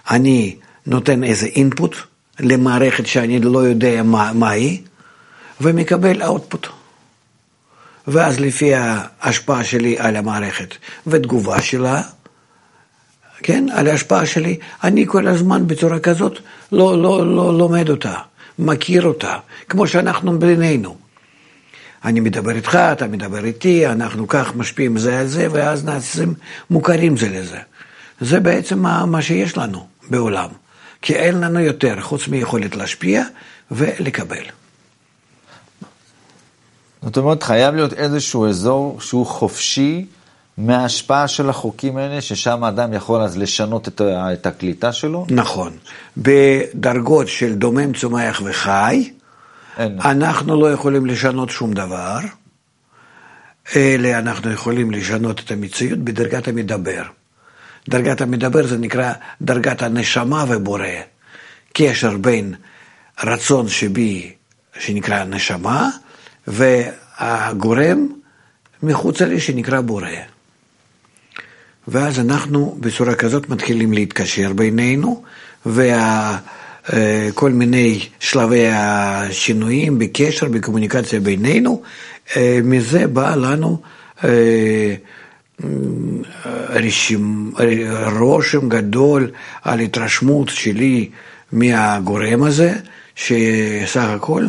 אני 0.10 0.56
נותן 0.88 1.24
איזה 1.24 1.46
אינפוט 1.46 1.96
למערכת 2.40 3.08
שאני 3.08 3.40
לא 3.40 3.60
יודע 3.60 4.04
מה, 4.04 4.32
מה 4.34 4.50
היא, 4.50 4.82
ומקבל 5.62 6.24
אאוטפוט. 6.24 6.68
ואז 8.08 8.40
לפי 8.40 8.74
ההשפעה 8.76 9.64
שלי 9.64 10.00
על 10.00 10.16
המערכת 10.16 10.76
ותגובה 11.08 11.62
שלה, 11.62 12.02
כן, 13.44 13.66
על 13.74 13.88
ההשפעה 13.88 14.26
שלי, 14.26 14.58
אני 14.84 15.06
כל 15.08 15.28
הזמן 15.28 15.68
בצורה 15.68 16.00
כזאת 16.00 16.40
לא, 16.72 17.02
לא, 17.02 17.36
לא 17.36 17.58
לומד 17.58 17.90
אותה, 17.90 18.14
מכיר 18.60 19.06
אותה, 19.06 19.38
כמו 19.70 19.88
שאנחנו 19.88 20.40
בינינו. 20.40 20.98
אני 22.06 22.20
מדבר 22.20 22.52
איתך, 22.52 22.76
אתה 22.76 23.08
מדבר 23.08 23.46
איתי, 23.46 23.88
אנחנו 23.88 24.28
כך 24.28 24.56
משפיעים 24.56 24.98
זה 24.98 25.20
על 25.20 25.28
זה, 25.28 25.48
ואז 25.52 25.86
נעשים 25.86 26.34
מוכרים 26.70 27.18
זה 27.18 27.30
לזה. 27.30 27.60
זה 28.22 28.40
בעצם 28.40 28.80
מה, 28.80 29.06
מה 29.06 29.22
שיש 29.22 29.58
לנו 29.58 29.88
בעולם, 30.10 30.50
כי 31.02 31.16
אין 31.16 31.40
לנו 31.40 31.60
יותר 31.60 32.02
חוץ 32.02 32.28
מיכולת 32.28 32.76
להשפיע 32.76 33.24
ולקבל. 33.72 34.44
זאת 37.02 37.18
אומרת, 37.18 37.44
חייב 37.44 37.76
להיות 37.76 37.94
איזשהו 37.94 38.48
אזור 38.48 39.02
שהוא 39.02 39.26
חופשי 39.26 40.06
מההשפעה 40.58 41.28
של 41.28 41.50
החוקים 41.50 41.98
האלה, 41.98 42.22
ששם 42.22 42.64
האדם 42.64 42.94
יכול 42.94 43.22
אז 43.22 43.38
לשנות 43.38 43.88
את, 43.88 44.02
את 44.34 44.46
הקליטה 44.46 44.94
שלו? 44.94 45.26
נכון. 45.30 45.78
בדרגות 46.18 47.28
של 47.28 47.56
דומם, 47.56 47.94
צומח 47.94 48.42
וחי, 48.46 49.12
אין. 49.78 50.00
אנחנו 50.02 50.62
לא 50.62 50.72
יכולים 50.72 51.06
לשנות 51.06 51.50
שום 51.50 51.74
דבר, 51.74 52.20
אלא 53.76 54.10
אנחנו 54.10 54.52
יכולים 54.52 54.92
לשנות 54.92 55.40
את 55.40 55.52
המציאות 55.52 56.00
בדרגת 56.00 56.48
המדבר. 56.48 57.04
דרגת 57.90 58.22
המדבר 58.22 58.68
זה 58.68 58.78
נקרא 58.78 59.14
דרגת 59.42 59.82
הנשמה 59.82 60.46
ובורא. 60.48 60.88
קשר 61.74 62.18
בין 62.18 62.54
רצון 63.24 63.70
שבי, 63.70 64.34
שנקרא 64.80 65.24
נשמה, 65.24 65.90
והגורם 66.48 68.08
מחוץ 68.84 69.22
לי 69.22 69.40
שנקרא 69.40 69.82
בורא. 69.82 70.10
ואז 71.88 72.20
אנחנו 72.20 72.78
בצורה 72.80 73.16
כזאת 73.16 73.50
מתחילים 73.50 73.94
להתקשר 73.94 74.54
בינינו, 74.54 75.24
וה... 75.66 76.38
אה, 76.94 77.30
מיני 77.50 78.00
שלבי 78.20 78.68
השינויים 78.72 80.00
בקשר, 80.00 80.48
בקומוניקציה 80.48 81.20
בינינו, 81.20 81.82
אה, 82.36 82.60
מזה 82.64 83.08
בא 83.08 83.36
לנו 83.36 83.82
אה, 84.24 84.96
רשימ, 86.70 87.52
רושם 88.20 88.70
גדול 88.70 89.32
על 89.62 89.80
התרשמות 89.80 90.50
שלי 90.50 91.10
מהגורם 91.52 92.44
הזה, 92.44 92.74
שסך 93.16 94.08
הכל 94.10 94.46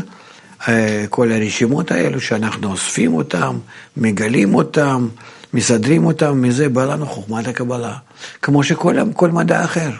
כל 1.10 1.32
הרשימות 1.32 1.90
האלו 1.90 2.20
שאנחנו 2.20 2.70
אוספים 2.70 3.14
אותם, 3.14 3.58
מגלים 3.96 4.54
אותם, 4.54 5.08
מסדרים 5.54 6.06
אותם, 6.06 6.42
מזה 6.42 6.68
בא 6.68 6.84
לנו 6.84 7.06
חוכמת 7.06 7.48
הקבלה, 7.48 7.96
כמו 8.42 8.64
שכל 8.64 9.30
מדע 9.32 9.64
אחר. 9.64 9.90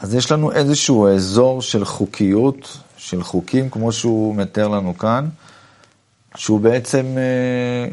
אז 0.00 0.14
יש 0.14 0.32
לנו 0.32 0.52
איזשהו 0.52 1.08
אזור 1.08 1.62
של 1.62 1.84
חוקיות, 1.84 2.78
של 2.96 3.22
חוקים, 3.22 3.70
כמו 3.70 3.92
שהוא 3.92 4.36
מתאר 4.36 4.68
לנו 4.68 4.98
כאן, 4.98 5.28
שהוא 6.36 6.60
בעצם, 6.60 7.06
אה, 7.16 7.92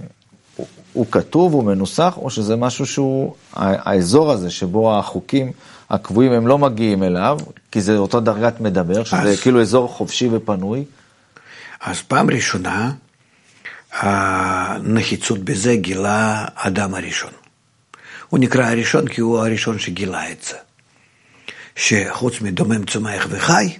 הוא, 0.55 0.67
הוא 0.93 1.05
כתוב, 1.11 1.53
הוא 1.53 1.63
מנוסח, 1.63 2.13
או 2.17 2.29
שזה 2.29 2.55
משהו 2.55 2.85
שהוא, 2.85 3.33
האזור 3.53 4.31
הזה 4.31 4.49
שבו 4.49 4.97
החוקים 4.97 5.51
הקבועים 5.89 6.31
הם 6.31 6.47
לא 6.47 6.57
מגיעים 6.57 7.03
אליו, 7.03 7.39
כי 7.71 7.81
זה 7.81 7.97
אותו 7.97 8.19
דרגת 8.19 8.61
מדבר, 8.61 9.03
שזה 9.03 9.17
אז, 9.17 9.39
כאילו 9.39 9.61
אזור 9.61 9.87
חופשי 9.87 10.29
ופנוי. 10.31 10.85
אז 11.81 12.01
פעם 12.01 12.29
ראשונה, 12.29 12.91
הנחיצות 13.91 15.39
בזה 15.39 15.75
גילה 15.75 16.45
אדם 16.55 16.93
הראשון. 16.93 17.31
הוא 18.29 18.39
נקרא 18.39 18.65
הראשון 18.65 19.07
כי 19.07 19.21
הוא 19.21 19.39
הראשון 19.39 19.79
שגילה 19.79 20.31
את 20.31 20.43
זה. 20.43 20.57
שחוץ 21.75 22.41
מדומם, 22.41 22.85
צומח 22.85 23.27
וחי, 23.29 23.77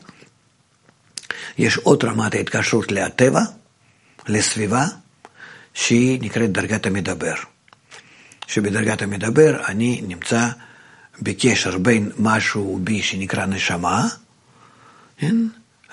יש 1.57 1.77
עוד 1.77 2.05
רמת 2.05 2.35
ההתקשרות 2.35 2.91
לטבע, 2.91 3.41
לסביבה, 4.27 4.85
שהיא 5.73 6.19
נקראת 6.21 6.51
דרגת 6.51 6.85
המדבר. 6.85 7.35
שבדרגת 8.47 9.01
המדבר 9.01 9.65
אני 9.67 10.01
נמצא 10.07 10.47
בקשר 11.21 11.77
בין 11.77 12.11
משהו 12.19 12.79
בי 12.83 13.01
שנקרא 13.01 13.45
נשמה, 13.45 14.07
כן? 15.17 15.35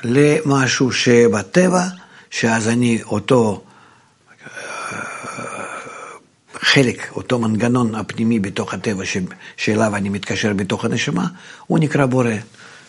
למשהו 0.05 0.93
שבטבע, 0.93 1.85
שאז 2.31 2.69
אני 2.69 3.03
אותו 3.03 3.65
חלק, 6.65 7.11
אותו 7.13 7.39
מנגנון 7.39 7.95
הפנימי 7.95 8.41
בתוך 8.41 8.75
הטבע 8.75 9.05
ש, 9.05 9.17
שאליו 9.57 9.97
אני 9.97 10.09
מתקשר 10.09 10.53
בתוך 10.53 10.85
הנשמה, 10.85 11.27
הוא 11.67 11.79
נקרא 11.79 12.07
בורא. 12.07 12.31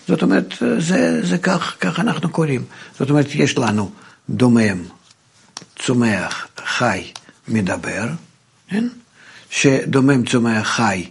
זאת 0.07 0.23
אומרת, 0.23 0.53
זה, 0.77 1.25
זה 1.25 1.37
כך, 1.37 1.75
כך 1.79 1.99
אנחנו 1.99 2.29
קוראים. 2.29 2.63
זאת 2.99 3.09
אומרת, 3.09 3.25
יש 3.35 3.57
לנו 3.57 3.91
דומם, 4.29 4.83
צומח, 5.79 6.47
חי, 6.65 7.11
מדבר, 7.47 8.07
כן? 8.69 8.87
שדומם, 9.49 10.25
צומח, 10.25 10.67
חי, 10.67 11.09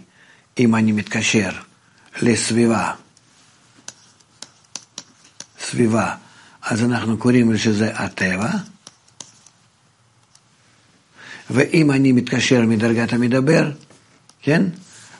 אם 0.59 0.75
אני 0.75 0.91
מתקשר 0.91 1.49
לסביבה, 2.21 2.91
סביבה, 5.59 6.15
אז 6.61 6.83
אנחנו 6.83 7.17
קוראים 7.17 7.51
לזה 7.51 7.91
הטבע, 7.93 8.49
ואם 11.49 11.91
אני 11.91 12.11
מתקשר 12.11 12.61
מדרגת 12.61 13.13
המדבר, 13.13 13.71
כן? 14.41 14.63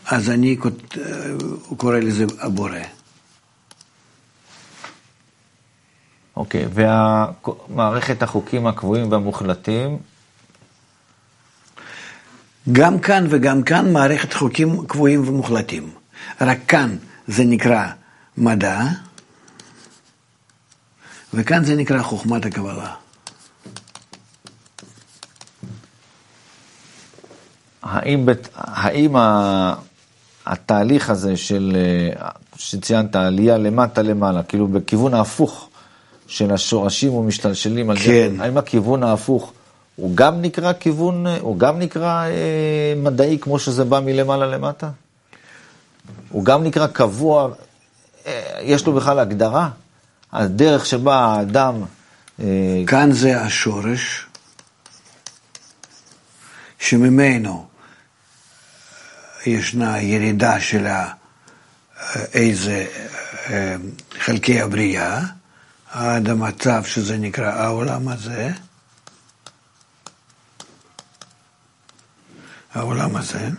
אז 0.05 0.29
אני 0.29 0.58
קורא 1.77 2.00
לזה 2.00 2.25
הבורא. 2.39 2.79
אוקיי, 6.36 6.65
okay, 6.65 6.67
ומערכת 7.70 8.24
החוקים 8.24 8.67
הקבועים 8.67 9.12
והמוחלטים? 9.12 9.98
גם 12.72 13.00
כאן 13.00 13.25
וגם 13.29 13.64
כאן 13.64 13.94
מערכת 13.94 14.33
חוקים 14.33 14.88
קבועים 14.88 15.27
ומוחלטים. 15.27 15.90
רק 16.42 16.57
כאן 16.68 16.96
זה 17.27 17.44
נקרא 17.44 17.88
מדע, 18.38 18.81
וכאן 21.33 21.64
זה 21.64 21.75
נקרא 21.75 22.01
חוכמת 22.01 22.46
הקבלה. 22.46 22.94
האם, 27.85 28.25
האם 28.55 29.15
התהליך 30.45 31.09
הזה 31.09 31.37
של, 31.37 31.77
שציינת, 32.57 33.15
עלייה 33.15 33.57
למטה 33.57 34.01
למעלה, 34.01 34.43
כאילו 34.43 34.67
בכיוון 34.67 35.13
ההפוך 35.13 35.69
של 36.27 36.53
השורשים 36.53 37.13
ומשתלשלים 37.13 37.89
על 37.89 37.98
כן. 37.98 38.03
זה, 38.03 38.43
האם 38.43 38.57
הכיוון 38.57 39.03
ההפוך 39.03 39.51
הוא 39.95 40.15
גם 40.15 40.41
נקרא 40.41 40.74
כיוון, 40.74 41.27
הוא 41.27 41.57
גם 41.57 41.79
נקרא 41.79 42.25
אה, 42.25 42.93
מדעי 42.98 43.37
כמו 43.41 43.59
שזה 43.59 43.83
בא 43.83 44.00
מלמעלה 44.00 44.45
למטה? 44.45 44.89
הוא 46.29 46.45
גם 46.45 46.63
נקרא 46.63 46.87
קבוע, 46.87 47.50
אה, 48.27 48.59
יש 48.61 48.85
לו 48.85 48.93
בכלל 48.93 49.19
הגדרה? 49.19 49.69
הדרך 50.31 50.85
שבה 50.85 51.15
האדם... 51.15 51.75
אה... 52.39 52.83
כאן 52.87 53.11
זה 53.11 53.41
השורש 53.41 54.25
שממנו 56.79 57.65
ישנה 59.46 60.01
ירידה 60.01 60.60
של 60.60 60.88
איזה 62.34 62.88
אה, 63.50 63.75
חלקי 64.20 64.62
הבריאה, 64.62 65.22
עד 65.92 66.29
המצב 66.29 66.84
שזה 66.84 67.18
נקרא 67.18 67.51
העולם 67.51 68.08
הזה, 68.08 68.51
העולם 72.74 73.16
הזה, 73.16 73.50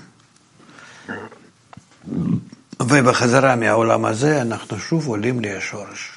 ובחזרה 2.82 3.56
מהעולם 3.56 4.04
הזה 4.04 4.42
אנחנו 4.42 4.78
שוב 4.78 5.08
עולים 5.08 5.40
לשורש. 5.40 6.10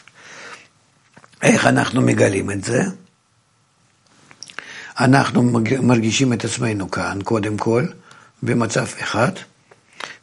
איך 1.41 1.65
אנחנו 1.65 2.01
מגלים 2.01 2.51
את 2.51 2.63
זה? 2.63 2.83
אנחנו 4.99 5.43
מרגישים 5.81 6.33
את 6.33 6.45
עצמנו 6.45 6.91
כאן, 6.91 7.19
קודם 7.23 7.57
כל, 7.57 7.85
במצב 8.43 8.85
אחד, 9.01 9.31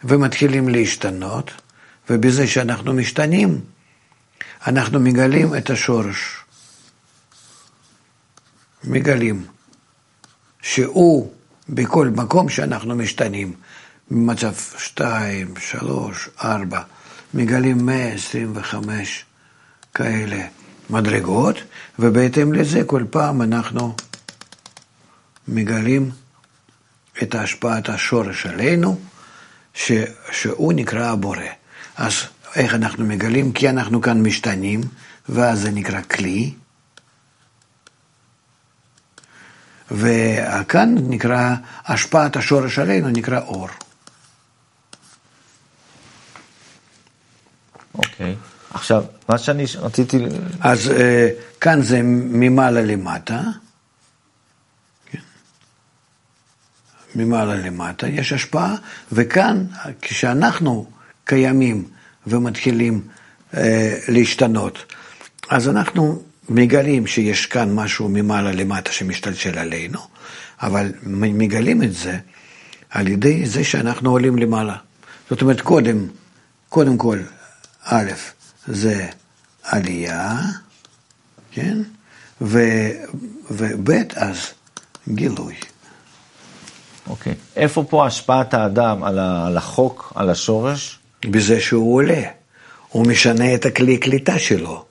ומתחילים 0.09 0.69
להשתנות, 0.69 1.51
ובזה 2.11 2.47
שאנחנו 2.47 2.93
משתנים, 2.93 3.61
אנחנו 4.67 5.01
מגלים 5.01 5.55
את 5.55 5.71
השורש. 5.71 6.37
מגלים 8.85 9.45
שהוא 10.63 11.33
בכל 11.69 12.09
מקום 12.09 12.49
שאנחנו 12.49 12.95
משתנים, 12.95 13.53
ממצב 14.11 14.55
2, 14.79 15.55
3, 15.59 16.29
4, 16.45 16.83
מגלים 17.35 17.87
125 17.87 19.25
כאלה 19.95 20.47
מדרגות, 20.91 21.57
ובהתאם 21.99 22.53
לזה 22.53 22.85
כל 22.85 23.05
פעם 23.11 23.43
אנחנו 23.43 23.95
מגלים 25.49 26.11
את 27.23 27.35
השפעת 27.35 27.89
השורש 27.89 28.47
עלינו, 28.47 29.01
ש, 29.77 29.93
שהוא 30.33 30.73
נקרא 30.73 31.11
הבורא. 31.11 31.39
אז 31.97 32.15
איך 32.55 32.75
אנחנו 32.75 33.05
מגלים? 33.05 33.53
כי 33.53 33.69
אנחנו 33.69 34.01
כאן 34.01 34.23
משתנים, 34.23 34.81
ואז 35.29 35.61
זה 35.61 35.71
נקרא 35.71 36.01
כלי, 36.01 36.55
וכאן 39.91 40.95
נקרא, 41.01 41.55
השפעת 41.87 42.37
השורש 42.37 42.79
עלינו 42.79 43.09
נקרא 43.09 43.41
אור. 43.41 43.69
אוקיי. 47.95 48.35
Okay. 48.35 48.75
עכשיו, 48.75 49.05
מה 49.29 49.39
שאני 49.39 49.65
רציתי... 49.79 50.19
אז 50.61 50.91
אה, 50.91 51.29
כאן 51.61 51.83
זה 51.83 52.01
ממעלה 52.03 52.83
למטה. 52.83 53.41
ממעלה 57.17 57.55
למטה, 57.55 58.09
יש 58.09 58.33
השפעה, 58.33 58.75
וכאן, 59.13 59.65
כשאנחנו 60.03 60.87
קיימים 61.25 61.85
ומתחילים 62.27 63.03
אה, 63.57 63.99
להשתנות, 64.09 64.93
אז 65.49 65.69
אנחנו 65.69 66.23
מגלים 66.49 67.07
שיש 67.07 67.47
כאן 67.47 67.75
משהו 67.75 68.09
ממעלה 68.09 68.53
למטה 68.53 68.93
שמשתלשל 68.93 69.59
עלינו, 69.59 69.99
אבל 70.63 70.93
מגלים 71.03 71.83
את 71.83 71.95
זה 71.95 72.19
על 72.91 73.09
ידי 73.09 73.47
זה 73.47 73.65
שאנחנו 73.65 74.11
עולים 74.11 74.39
למעלה. 74.39 74.77
זאת 75.31 75.43
אומרת, 75.43 75.61
קודם, 75.61 76.07
קודם 76.69 76.97
כל, 76.97 77.19
א', 77.85 78.11
זה 78.67 79.07
עלייה, 79.63 80.41
כן? 81.51 81.79
וב', 82.41 83.91
אז 84.17 84.37
גילוי. 85.09 85.55
אוקיי. 87.07 87.35
איפה 87.57 87.85
פה 87.89 88.07
השפעת 88.07 88.55
האדם 88.55 89.05
על 89.05 89.57
החוק, 89.57 90.13
על 90.17 90.31
השורש? 90.31 90.99
בזה 91.31 91.61
שהוא 91.61 91.95
עולה. 91.97 92.23
הוא 92.89 93.07
משנה 93.07 93.55
את 93.55 93.67
הכלי 93.67 93.99
קליטה 93.99 94.39
שלו, 94.39 94.85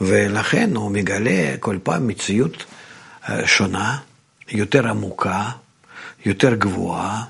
ולכן 0.00 0.70
הוא 0.76 0.90
מגלה 0.90 1.54
כל 1.60 1.78
פעם 1.82 2.06
מציאות 2.06 2.64
אה, 3.28 3.46
שונה, 3.46 3.98
יותר 4.48 4.88
עמוקה, 4.88 5.50
יותר 6.26 6.54
גבוהה. 6.54 7.24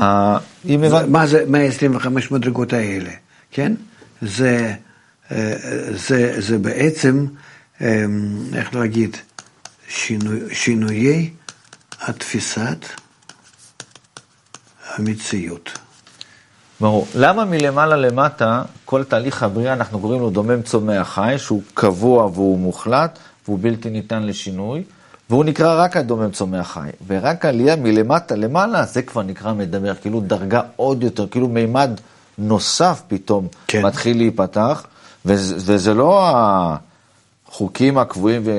ה- 0.00 0.38
אם 0.66 0.84
הבנת... 0.84 1.08
מה 1.08 1.26
זה 1.26 1.44
125 1.48 2.30
מדרגות 2.30 2.72
האלה, 2.72 3.10
כן? 3.50 3.72
זה, 4.22 4.74
אה, 5.32 5.54
זה, 5.90 6.40
זה 6.40 6.58
בעצם, 6.58 7.26
אה, 7.80 8.04
איך 8.54 8.74
להגיד, 8.74 9.16
שינוי, 9.88 10.54
שינויי 10.54 11.30
התפיסת 12.06 12.86
המציאות. 14.94 15.70
ברור. 16.80 17.06
למה 17.14 17.44
מלמעלה 17.44 17.96
למטה, 17.96 18.62
כל 18.84 19.04
תהליך 19.04 19.42
הבריאה, 19.42 19.72
אנחנו 19.72 20.00
קוראים 20.00 20.20
לו 20.20 20.30
דומם 20.30 20.62
צומח 20.62 21.08
חי, 21.14 21.34
שהוא 21.38 21.62
קבוע 21.74 22.24
והוא 22.24 22.58
מוחלט, 22.58 23.18
והוא 23.44 23.58
בלתי 23.62 23.90
ניתן 23.90 24.22
לשינוי, 24.22 24.82
והוא 25.30 25.44
נקרא 25.44 25.84
רק 25.84 25.96
הדומם 25.96 26.30
צומח 26.30 26.72
חי. 26.72 26.88
ורק 27.06 27.44
עלייה 27.44 27.76
מלמטה 27.76 28.36
למעלה, 28.36 28.84
זה 28.84 29.02
כבר 29.02 29.22
נקרא 29.22 29.52
מדבר, 29.52 29.94
כאילו 29.94 30.20
דרגה 30.20 30.60
עוד 30.76 31.02
יותר, 31.02 31.26
כאילו 31.26 31.48
מימד 31.48 31.90
נוסף 32.38 33.02
פתאום 33.08 33.48
כן. 33.66 33.86
מתחיל 33.86 34.16
להיפתח, 34.16 34.86
וזה, 35.24 35.54
וזה 35.58 35.94
לא 35.94 36.30
החוקים 37.48 37.98
הקבועים 37.98 38.42
ו... 38.44 38.50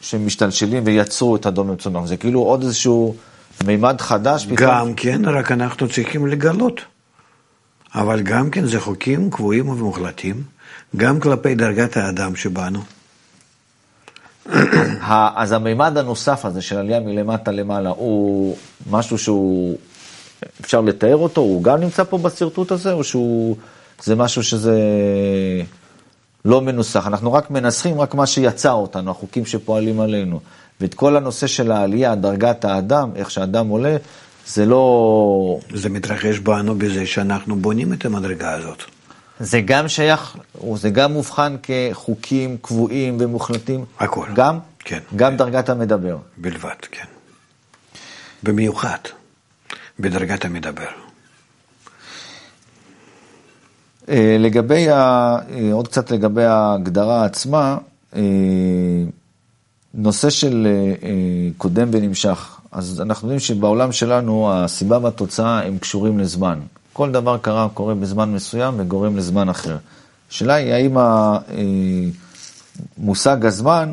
שמשתלשלים 0.00 0.82
ויצרו 0.86 1.36
את 1.36 1.46
הדומם 1.46 1.76
צומח, 1.76 2.04
זה 2.04 2.16
כאילו 2.16 2.40
עוד 2.40 2.62
איזשהו 2.62 3.14
מימד 3.66 4.00
חדש 4.00 4.46
פתאום. 4.46 4.56
גם 4.56 4.94
כן, 4.94 5.24
רק 5.24 5.52
אנחנו 5.52 5.88
צריכים 5.88 6.26
לגלות. 6.26 6.80
אבל 7.94 8.20
גם 8.20 8.50
כן 8.50 8.66
זה 8.66 8.80
חוקים 8.80 9.30
קבועים 9.30 9.68
ומוחלטים, 9.68 10.42
גם 10.96 11.20
כלפי 11.20 11.54
דרגת 11.54 11.96
האדם 11.96 12.36
שבנו. 12.36 12.80
אז 15.36 15.52
המימד 15.52 15.98
הנוסף 15.98 16.44
הזה 16.44 16.62
של 16.62 16.76
עלייה 16.76 17.00
מלמטה 17.00 17.50
למעלה 17.50 17.90
הוא 17.90 18.56
משהו 18.90 19.18
שהוא, 19.18 19.78
אפשר 20.60 20.80
לתאר 20.80 21.16
אותו, 21.16 21.40
הוא 21.40 21.62
גם 21.62 21.80
נמצא 21.80 22.04
פה 22.04 22.18
בשרטוט 22.18 22.72
הזה, 22.72 22.92
או 22.92 23.04
שהוא, 23.04 23.56
זה 24.02 24.14
משהו 24.14 24.42
שזה 24.42 24.80
לא 26.44 26.60
מנוסח, 26.60 27.06
אנחנו 27.06 27.32
רק 27.32 27.50
מנסחים 27.50 28.00
רק 28.00 28.14
מה 28.14 28.26
שיצר 28.26 28.72
אותנו, 28.72 29.10
החוקים 29.10 29.46
שפועלים 29.46 30.00
עלינו. 30.00 30.40
ואת 30.80 30.94
כל 30.94 31.16
הנושא 31.16 31.46
של 31.46 31.72
העלייה, 31.72 32.14
דרגת 32.14 32.64
האדם, 32.64 33.10
איך 33.16 33.30
שהאדם 33.30 33.68
עולה, 33.68 33.96
זה 34.46 34.66
לא... 34.66 35.60
זה 35.74 35.88
מתרחש 35.88 36.38
בנו 36.38 36.74
בזה 36.74 37.06
שאנחנו 37.06 37.56
בונים 37.56 37.92
את 37.92 38.04
המדרגה 38.04 38.52
הזאת. 38.52 38.82
זה 39.40 39.60
גם 39.60 39.88
שייך, 39.88 40.36
זה 40.74 40.90
גם 40.90 41.12
מובחן 41.12 41.56
כחוקים 41.62 42.56
קבועים 42.62 43.16
ומוחלטים. 43.20 43.84
הכל. 43.98 44.26
גם? 44.34 44.58
כן. 44.78 44.98
גם 45.16 45.36
דרגת 45.36 45.68
המדבר. 45.68 46.16
בלבד, 46.36 46.80
כן. 46.90 47.04
במיוחד, 48.42 48.98
בדרגת 50.00 50.44
המדבר. 50.44 50.88
אה, 54.08 54.36
לגבי, 54.38 54.90
ה... 54.90 54.96
אה, 55.50 55.72
עוד 55.72 55.88
קצת 55.88 56.10
לגבי 56.10 56.44
ההגדרה 56.44 57.24
עצמה, 57.24 57.78
אה, 58.16 58.22
נושא 59.94 60.30
של 60.30 60.66
קודם 61.56 61.88
ונמשך. 61.92 62.60
אז 62.72 63.00
אנחנו 63.00 63.28
יודעים 63.28 63.40
שבעולם 63.40 63.92
שלנו 63.92 64.52
הסיבה 64.52 64.98
והתוצאה 65.02 65.62
הם 65.66 65.78
קשורים 65.78 66.18
לזמן. 66.18 66.58
כל 66.92 67.12
דבר 67.12 67.38
קרה, 67.38 67.68
קורה 67.74 67.94
בזמן 67.94 68.32
מסוים 68.32 68.74
וגורם 68.78 69.16
לזמן 69.16 69.48
אחר. 69.48 69.76
השאלה 70.30 70.54
היא 70.54 70.72
האם 70.72 70.96
המושג 72.98 73.46
הזמן, 73.46 73.90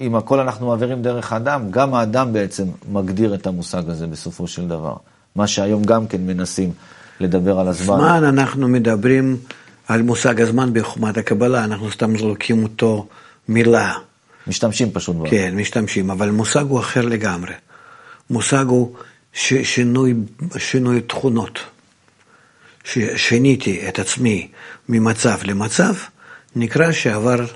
אם 0.00 0.14
הכל 0.14 0.40
אנחנו 0.40 0.66
מעבירים 0.66 1.02
דרך 1.02 1.32
האדם, 1.32 1.70
גם 1.70 1.94
האדם 1.94 2.32
בעצם 2.32 2.64
מגדיר 2.92 3.34
את 3.34 3.46
המושג 3.46 3.90
הזה 3.90 4.06
בסופו 4.06 4.46
של 4.46 4.68
דבר. 4.68 4.94
מה 5.36 5.46
שהיום 5.46 5.84
גם 5.84 6.06
כן 6.06 6.20
מנסים 6.20 6.72
לדבר 7.20 7.58
על 7.58 7.68
הזמן. 7.68 7.96
זמן, 7.96 8.24
אנחנו 8.24 8.68
מדברים 8.68 9.36
על 9.88 10.02
מושג 10.02 10.40
הזמן 10.40 10.72
בחוכמת 10.72 11.16
הקבלה, 11.16 11.64
אנחנו 11.64 11.90
סתם 11.90 12.18
זורקים 12.18 12.62
אותו 12.62 13.08
מילה. 13.48 13.94
משתמשים 14.46 14.90
פשוט. 14.92 15.16
כן, 15.30 15.56
משתמשים, 15.56 16.10
אבל 16.10 16.30
מושג 16.30 16.64
הוא 16.68 16.80
אחר 16.80 17.00
לגמרי. 17.00 17.52
מושג 18.30 18.64
הוא 18.68 18.94
ש, 19.32 19.54
שינוי, 19.54 20.14
שינוי 20.58 21.00
תכונות. 21.00 21.58
ששיניתי 22.84 23.88
את 23.88 23.98
עצמי 23.98 24.48
ממצב 24.88 25.38
למצב, 25.44 25.94
נקרא 26.56 26.92
שעבר 26.92 27.46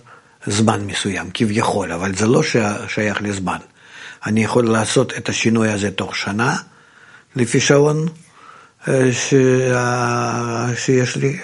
זמן 0.47 0.81
מסוים, 0.81 1.31
כביכול, 1.35 1.93
אבל 1.93 2.15
זה 2.15 2.27
לא 2.27 2.43
שייך 2.89 3.23
לזמן. 3.23 3.59
אני 4.27 4.45
יכול 4.45 4.67
לעשות 4.67 5.13
את 5.17 5.29
השינוי 5.29 5.69
הזה 5.69 5.91
תוך 5.91 6.17
שנה, 6.17 6.57
לפי 7.37 7.61
שעון 7.61 8.09
ש... 9.13 9.35
שיש 10.77 11.17
לי, 11.17 11.39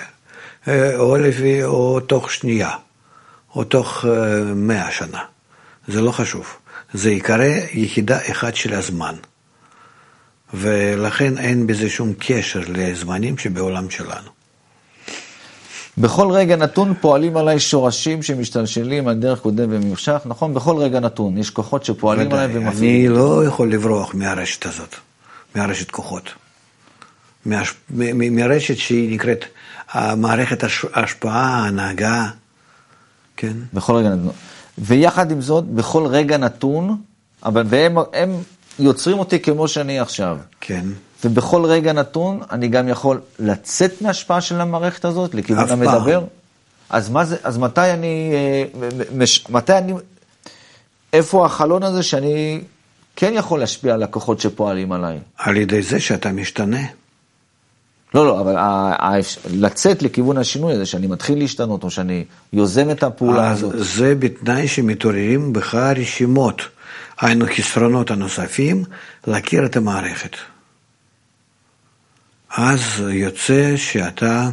או, 0.96 1.16
לפי, 1.16 1.64
או 1.64 2.00
תוך 2.00 2.30
שנייה, 2.30 2.70
או 3.54 3.64
תוך 3.64 4.04
מאה 4.54 4.90
שנה. 4.90 5.20
זה 5.88 6.00
לא 6.00 6.10
חשוב. 6.10 6.46
זה 6.92 7.10
ייקרא 7.10 7.44
יחידה 7.72 8.18
אחת 8.30 8.54
של 8.54 8.74
הזמן. 8.74 9.14
ולכן 10.54 11.38
אין 11.38 11.66
בזה 11.66 11.88
שום 11.88 12.12
קשר 12.18 12.60
לזמנים 12.68 13.38
שבעולם 13.38 13.90
שלנו. 13.90 14.30
בכל 15.98 16.30
רגע 16.30 16.56
נתון 16.56 16.94
פועלים 17.00 17.36
עליי 17.36 17.60
שורשים 17.60 18.22
שמשתלשלים 18.22 19.08
על 19.08 19.14
דרך 19.14 19.40
קודם 19.40 19.68
ונמשך, 19.70 20.20
נכון? 20.24 20.54
בכל 20.54 20.76
רגע 20.76 21.00
נתון 21.00 21.38
יש 21.38 21.50
כוחות 21.50 21.84
שפועלים 21.84 22.32
עליי 22.32 22.46
ומפעילים. 22.52 23.10
אני 23.10 23.18
לא 23.18 23.44
יכול 23.44 23.72
לברוח 23.72 24.14
מהרשת 24.14 24.66
הזאת, 24.66 24.94
מהרשת 25.54 25.90
כוחות. 25.90 26.30
מהש... 27.44 27.74
מ... 27.90 28.36
מרשת 28.36 28.76
שהיא 28.76 29.14
נקראת 29.14 29.44
מערכת 29.94 30.64
ההשפעה, 30.92 31.44
ההנהגה, 31.44 32.28
כן? 33.36 33.56
בכל 33.74 33.96
רגע 33.96 34.08
נתון. 34.08 34.32
ויחד 34.78 35.30
עם 35.30 35.40
זאת, 35.40 35.64
בכל 35.64 36.06
רגע 36.06 36.36
נתון, 36.36 36.96
אבל 37.42 37.62
והם 37.66 37.98
הם 38.12 38.42
יוצרים 38.78 39.18
אותי 39.18 39.38
כמו 39.38 39.68
שאני 39.68 40.00
עכשיו. 40.00 40.38
כן. 40.60 40.84
ובכל 41.24 41.64
רגע 41.64 41.92
נתון 41.92 42.40
אני 42.50 42.68
גם 42.68 42.88
יכול 42.88 43.20
לצאת 43.38 44.02
מההשפעה 44.02 44.40
של 44.40 44.60
המערכת 44.60 45.04
הזאת 45.04 45.34
לכיוון 45.34 45.70
המדבר. 45.70 46.24
אז, 46.90 47.10
מה 47.10 47.24
זה, 47.24 47.36
אז 47.42 47.58
מתי 47.58 47.90
אני, 47.90 48.32
אה, 48.34 48.64
מש, 49.14 49.50
מתי 49.50 49.78
אני, 49.78 49.92
איפה 51.12 51.46
החלון 51.46 51.82
הזה 51.82 52.02
שאני 52.02 52.60
כן 53.16 53.32
יכול 53.34 53.60
להשפיע 53.60 53.94
על 53.94 54.02
הכוחות 54.02 54.40
שפועלים 54.40 54.92
עליי? 54.92 55.18
על 55.38 55.56
ידי 55.56 55.82
זה 55.82 56.00
שאתה 56.00 56.32
משתנה. 56.32 56.80
לא, 58.14 58.26
לא, 58.26 58.40
אבל 58.40 58.56
לצאת 59.50 60.02
לכיוון 60.02 60.36
השינוי 60.36 60.72
הזה, 60.72 60.86
שאני 60.86 61.06
מתחיל 61.06 61.38
להשתנות, 61.38 61.84
או 61.84 61.90
שאני 61.90 62.24
יוזם 62.52 62.90
את 62.90 63.02
הפעולה 63.02 63.50
הזאת. 63.50 63.74
זה 63.76 64.14
בתנאי 64.14 64.68
שמתעוררים 64.68 65.52
בך 65.52 65.74
רשימות, 65.74 66.62
היינו 67.20 67.46
חסרונות 67.56 68.10
הנוספים, 68.10 68.84
להכיר 69.26 69.66
את 69.66 69.76
המערכת. 69.76 70.36
אז 72.56 72.80
יוצא 73.08 73.76
שאתה, 73.76 74.48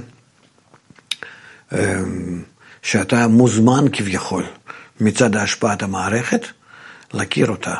אמ, 1.73 2.43
שאתה 2.81 3.27
מוזמן 3.27 3.85
כביכול 3.93 4.43
מצד 5.01 5.35
השפעת 5.35 5.83
המערכת 5.83 6.41
להכיר 7.13 7.49
אותה. 7.49 7.75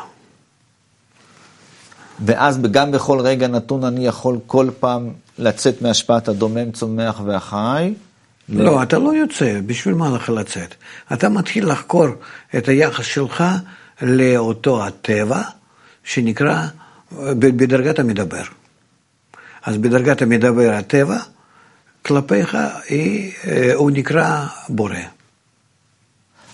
ואז 2.26 2.62
גם 2.72 2.92
בכל 2.92 3.20
רגע 3.20 3.48
נתון 3.48 3.84
אני 3.84 4.08
יכול 4.08 4.40
כל 4.48 4.70
פעם 4.80 5.10
לצאת 5.40 5.82
מהשפעת 5.82 6.28
הדומם, 6.28 6.72
צומח 6.72 7.22
והחי. 7.26 7.94
לא, 8.50 8.84
אתה 8.84 8.98
לא 8.98 9.16
יוצא, 9.16 9.60
בשביל 9.66 9.94
מה 9.94 10.10
לך 10.10 10.30
לצאת? 10.30 10.76
אתה 11.14 11.30
מתחיל 11.30 11.72
לחקור 11.72 12.08
את 12.58 12.68
היחס 12.68 13.06
שלך 13.06 13.44
לאותו 14.02 14.86
הטבע 14.86 15.42
שנקרא 16.04 16.66
בדרגת 17.22 18.00
המדבר. 18.00 18.44
אז 19.64 19.78
בדרגת 19.78 20.22
המדבר 20.22 20.72
הטבע, 20.72 21.18
כלפיך 22.06 22.58
היא, 22.90 23.32
הוא 23.76 23.92
נקרא 23.92 24.46
בורא. 24.70 24.96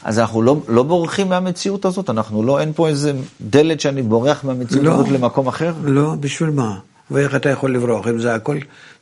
אז 0.04 0.20
אנחנו 0.20 0.42
לא, 0.42 0.62
לא 0.68 0.84
בורחים 0.84 1.30
מהמציאות 1.30 1.86
הזאת? 1.86 2.10
אנחנו 2.10 2.44
לא, 2.44 2.60
אין 2.60 2.74
פה 2.74 2.88
איזה 2.88 3.14
דלת 3.42 3.80
שאני 3.80 4.02
בורח 4.02 4.44
מהמציאות 4.44 4.84
לא. 4.84 4.94
הזאת 4.94 5.08
למקום 5.08 5.48
אחר? 5.48 5.74
לא, 5.84 6.16
בשביל 6.20 6.50
מה? 6.50 6.80
ואיך 7.12 7.36
אתה 7.36 7.50
יכול 7.50 7.76
לברוח 7.76 8.08
אם 8.08 8.20
זה 8.20 8.36
הכל 8.36 8.58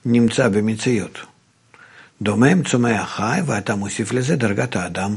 נמצא 0.05 0.47
במציאות? 0.47 1.19
דומם, 2.21 2.63
צומח, 2.63 3.09
חי, 3.09 3.39
ואתה 3.45 3.75
מוסיף 3.75 4.11
לזה 4.11 4.35
דרגת 4.35 4.75
האדם. 4.75 5.15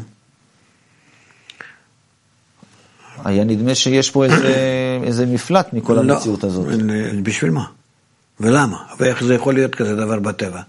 היה 3.24 3.44
נדמה 3.44 3.74
שיש 3.74 4.10
פה 4.10 4.24
איזה, 4.24 4.54
איזה 5.06 5.26
מפלט 5.26 5.72
מכל 5.72 5.92
לא, 5.92 6.00
המציאות 6.00 6.44
הזאת. 6.44 6.66
בשביל 7.22 7.50
מה? 7.50 7.64
ולמה? 8.40 8.78
ואיך 8.98 9.24
זה 9.24 9.34
יכול 9.34 9.54
להיות 9.54 9.74
כזה 9.74 9.96
דבר 9.96 10.18
בטבע? 10.18 10.60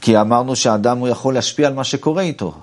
כי 0.00 0.20
אמרנו 0.20 0.56
שהאדם 0.56 0.98
הוא 0.98 1.08
יכול 1.08 1.34
להשפיע 1.34 1.66
על 1.66 1.74
מה 1.74 1.84
שקורה 1.84 2.22
איתו. 2.22 2.60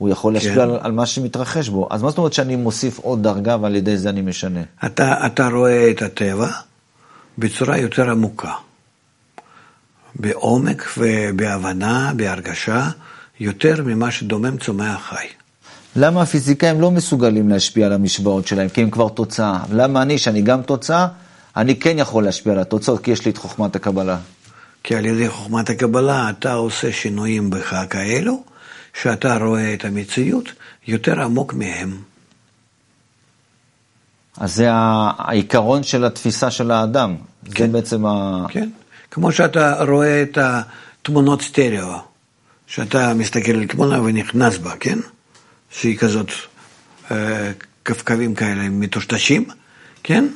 הוא 0.00 0.08
יכול 0.08 0.32
להשפיע 0.32 0.54
כן. 0.54 0.60
על, 0.60 0.78
על 0.80 0.92
מה 0.92 1.06
שמתרחש 1.06 1.68
בו. 1.68 1.88
אז 1.90 2.02
מה 2.02 2.08
זאת 2.08 2.18
אומרת 2.18 2.32
שאני 2.32 2.56
מוסיף 2.56 2.98
עוד 2.98 3.22
דרגה 3.22 3.56
ועל 3.60 3.76
ידי 3.76 3.96
זה 3.96 4.08
אני 4.10 4.22
משנה? 4.22 4.60
אתה, 4.84 5.26
אתה 5.26 5.48
רואה 5.48 5.90
את 5.90 6.02
הטבע 6.02 6.48
בצורה 7.38 7.78
יותר 7.78 8.10
עמוקה. 8.10 8.52
בעומק 10.14 10.84
ובהבנה, 10.98 12.12
בהרגשה, 12.16 12.88
יותר 13.40 13.82
ממה 13.84 14.10
שדומם 14.10 14.56
צומח 14.56 15.08
חי. 15.08 15.26
למה 15.96 16.22
הפיזיקאים 16.22 16.80
לא 16.80 16.90
מסוגלים 16.90 17.48
להשפיע 17.48 17.86
על 17.86 17.92
המשוואות 17.92 18.46
שלהם? 18.46 18.68
כי 18.68 18.82
הם 18.82 18.90
כבר 18.90 19.08
תוצאה. 19.08 19.58
למה 19.72 20.02
אני, 20.02 20.18
שאני 20.18 20.42
גם 20.42 20.62
תוצאה, 20.62 21.06
אני 21.56 21.76
כן 21.76 21.98
יכול 21.98 22.24
להשפיע 22.24 22.52
על 22.52 22.58
התוצאות, 22.58 23.04
כי 23.04 23.10
יש 23.10 23.24
לי 23.24 23.30
את 23.30 23.36
חוכמת 23.36 23.76
הקבלה. 23.76 24.18
כי 24.84 24.96
על 24.96 25.06
ידי 25.06 25.28
חוכמת 25.28 25.70
הקבלה 25.70 26.30
אתה 26.30 26.52
עושה 26.52 26.92
שינויים 26.92 27.50
בך 27.50 27.76
כאלו, 27.90 28.42
שאתה 28.94 29.36
רואה 29.36 29.74
את 29.74 29.84
המציאות 29.84 30.48
יותר 30.86 31.20
עמוק 31.20 31.54
מהם. 31.54 31.98
אז 34.36 34.54
זה 34.54 34.68
העיקרון 34.72 35.82
של 35.82 36.04
התפיסה 36.04 36.50
של 36.50 36.70
האדם. 36.70 37.16
כן. 37.54 37.66
זה 37.66 37.72
בעצם 37.72 38.06
ה... 38.06 38.46
כן, 38.48 38.68
כמו 39.10 39.32
שאתה 39.32 39.84
רואה 39.84 40.22
את 40.22 40.38
התמונות 40.40 41.42
סטריאו, 41.42 41.98
שאתה 42.66 43.14
מסתכל 43.14 43.52
על 43.52 43.66
תמונה 43.66 44.02
ונכנס 44.02 44.58
בה, 44.58 44.76
כן? 44.80 44.98
שהיא 45.70 45.98
כזאת 45.98 46.30
אה, 47.10 47.52
קווקווים 47.86 48.34
כאלה 48.34 48.68
מטושטשים, 48.68 49.44
כן? 50.02 50.26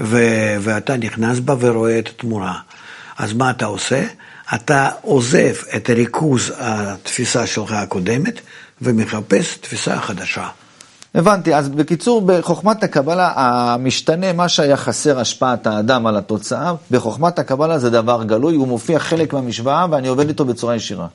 ו- 0.00 0.56
ואתה 0.60 0.96
נכנס 0.96 1.38
בה 1.38 1.54
ורואה 1.60 1.98
את 1.98 2.08
התמונה. 2.08 2.54
אז 3.18 3.32
מה 3.32 3.50
אתה 3.50 3.66
עושה? 3.66 4.06
אתה 4.54 4.88
עוזב 5.02 5.54
את 5.76 5.90
ריכוז 5.90 6.52
התפיסה 6.58 7.46
שלך 7.46 7.72
הקודמת 7.72 8.40
ומחפש 8.82 9.56
תפיסה 9.56 10.00
חדשה. 10.00 10.48
הבנתי, 11.14 11.54
אז 11.54 11.68
בקיצור, 11.68 12.22
בחוכמת 12.26 12.82
הקבלה, 12.84 13.32
המשתנה, 13.36 14.32
מה 14.32 14.48
שהיה 14.48 14.76
חסר 14.76 15.20
השפעת 15.20 15.66
האדם 15.66 16.06
על 16.06 16.16
התוצאה, 16.16 16.72
בחוכמת 16.90 17.38
הקבלה 17.38 17.78
זה 17.78 17.90
דבר 17.90 18.24
גלוי, 18.24 18.54
הוא 18.54 18.68
מופיע 18.68 18.98
חלק 18.98 19.32
מהמשוואה 19.32 19.86
ואני 19.90 20.08
עובד 20.08 20.28
איתו 20.28 20.44
בצורה 20.44 20.76
ישירה. 20.76 21.06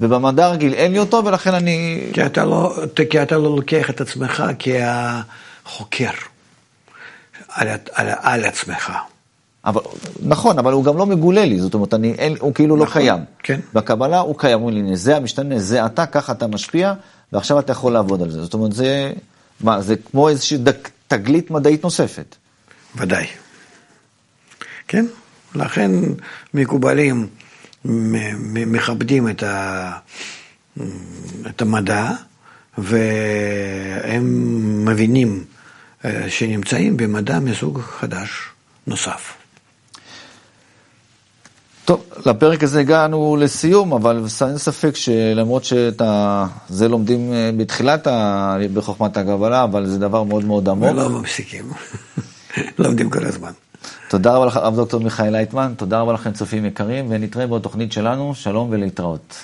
ובמדע 0.00 0.46
הרגיל 0.46 0.74
אין 0.74 0.92
לי 0.92 0.98
אותו, 0.98 1.24
ולכן 1.24 1.54
אני... 1.54 2.08
כי 2.12 2.26
אתה 2.26 2.44
לא, 2.44 2.76
כי 3.10 3.22
אתה 3.22 3.38
לא 3.38 3.56
לוקח 3.56 3.90
את 3.90 4.00
עצמך 4.00 4.44
כחוקר 4.58 6.10
על, 7.48 7.68
על, 7.92 8.08
על 8.22 8.44
עצמך. 8.44 8.92
אבל, 9.64 9.80
נכון, 10.22 10.58
אבל 10.58 10.72
הוא 10.72 10.84
גם 10.84 10.96
לא 10.96 11.06
מגולה 11.06 11.44
לי, 11.44 11.60
זאת 11.60 11.74
אומרת, 11.74 11.94
אני, 11.94 12.12
אין, 12.12 12.36
הוא 12.40 12.54
כאילו 12.54 12.76
לא 12.76 12.84
נכון, 12.84 13.02
לא 13.02 13.06
קיים. 13.06 13.20
כן. 13.42 13.60
בקבלה 13.74 14.18
הוא 14.18 14.38
קיים, 14.38 14.60
אומרים 14.60 14.86
לי, 14.86 14.96
זה 14.96 15.16
המשתנה, 15.16 15.58
זה 15.58 15.86
אתה, 15.86 16.06
ככה 16.06 16.32
אתה 16.32 16.46
משפיע, 16.46 16.92
ועכשיו 17.32 17.58
אתה 17.58 17.72
יכול 17.72 17.92
לעבוד 17.92 18.22
על 18.22 18.30
זה. 18.30 18.42
זאת 18.42 18.54
אומרת, 18.54 18.72
זה, 18.72 19.12
מה, 19.60 19.80
זה 19.82 19.96
כמו 19.96 20.28
איזושהי 20.28 20.58
דק, 20.58 20.88
תגלית 21.08 21.50
מדעית 21.50 21.84
נוספת. 21.84 22.36
ודאי. 22.96 23.26
כן, 24.88 25.06
לכן 25.54 25.90
מקובלים 26.54 27.28
מכבדים 27.84 29.28
את, 29.28 29.42
ה, 29.42 29.90
את 31.46 31.62
המדע, 31.62 32.10
והם 32.78 34.24
מבינים 34.84 35.44
אה, 36.04 36.30
שנמצאים 36.30 36.96
במדע 36.96 37.38
מסוג 37.38 37.80
חדש, 37.80 38.30
נוסף. 38.86 39.41
טוב, 41.84 42.04
לפרק 42.26 42.62
הזה 42.62 42.80
הגענו 42.80 43.36
לסיום, 43.40 43.92
אבל 43.92 44.24
אין 44.46 44.58
ספק 44.58 44.96
שלמרות 44.96 45.64
שאת 45.64 46.02
זה 46.68 46.88
לומדים 46.88 47.32
אה, 47.32 47.50
בתחילת 47.56 48.06
ה... 48.06 48.56
בחוכמת 48.74 49.16
הקבלה, 49.16 49.64
אבל 49.64 49.86
זה 49.86 49.98
דבר 49.98 50.22
מאוד 50.22 50.44
מאוד 50.44 50.68
עמוק. 50.68 50.90
ולא 50.90 51.08
מפסיקים, 51.08 51.64
לומדים 52.78 53.10
כל 53.10 53.24
הזמן. 53.26 53.50
תודה 54.08 54.34
רבה 54.34 54.46
לך, 54.46 54.56
הרב 54.56 54.76
דוקטור 54.76 55.00
מיכאל 55.00 55.30
לייטמן, 55.30 55.72
תודה 55.76 56.00
רבה 56.00 56.12
לכם 56.12 56.32
צופים 56.32 56.64
יקרים, 56.64 57.06
ונתראה 57.08 57.46
בתוכנית 57.46 57.92
שלנו, 57.92 58.34
שלום 58.34 58.68
ולהתראות. 58.70 59.34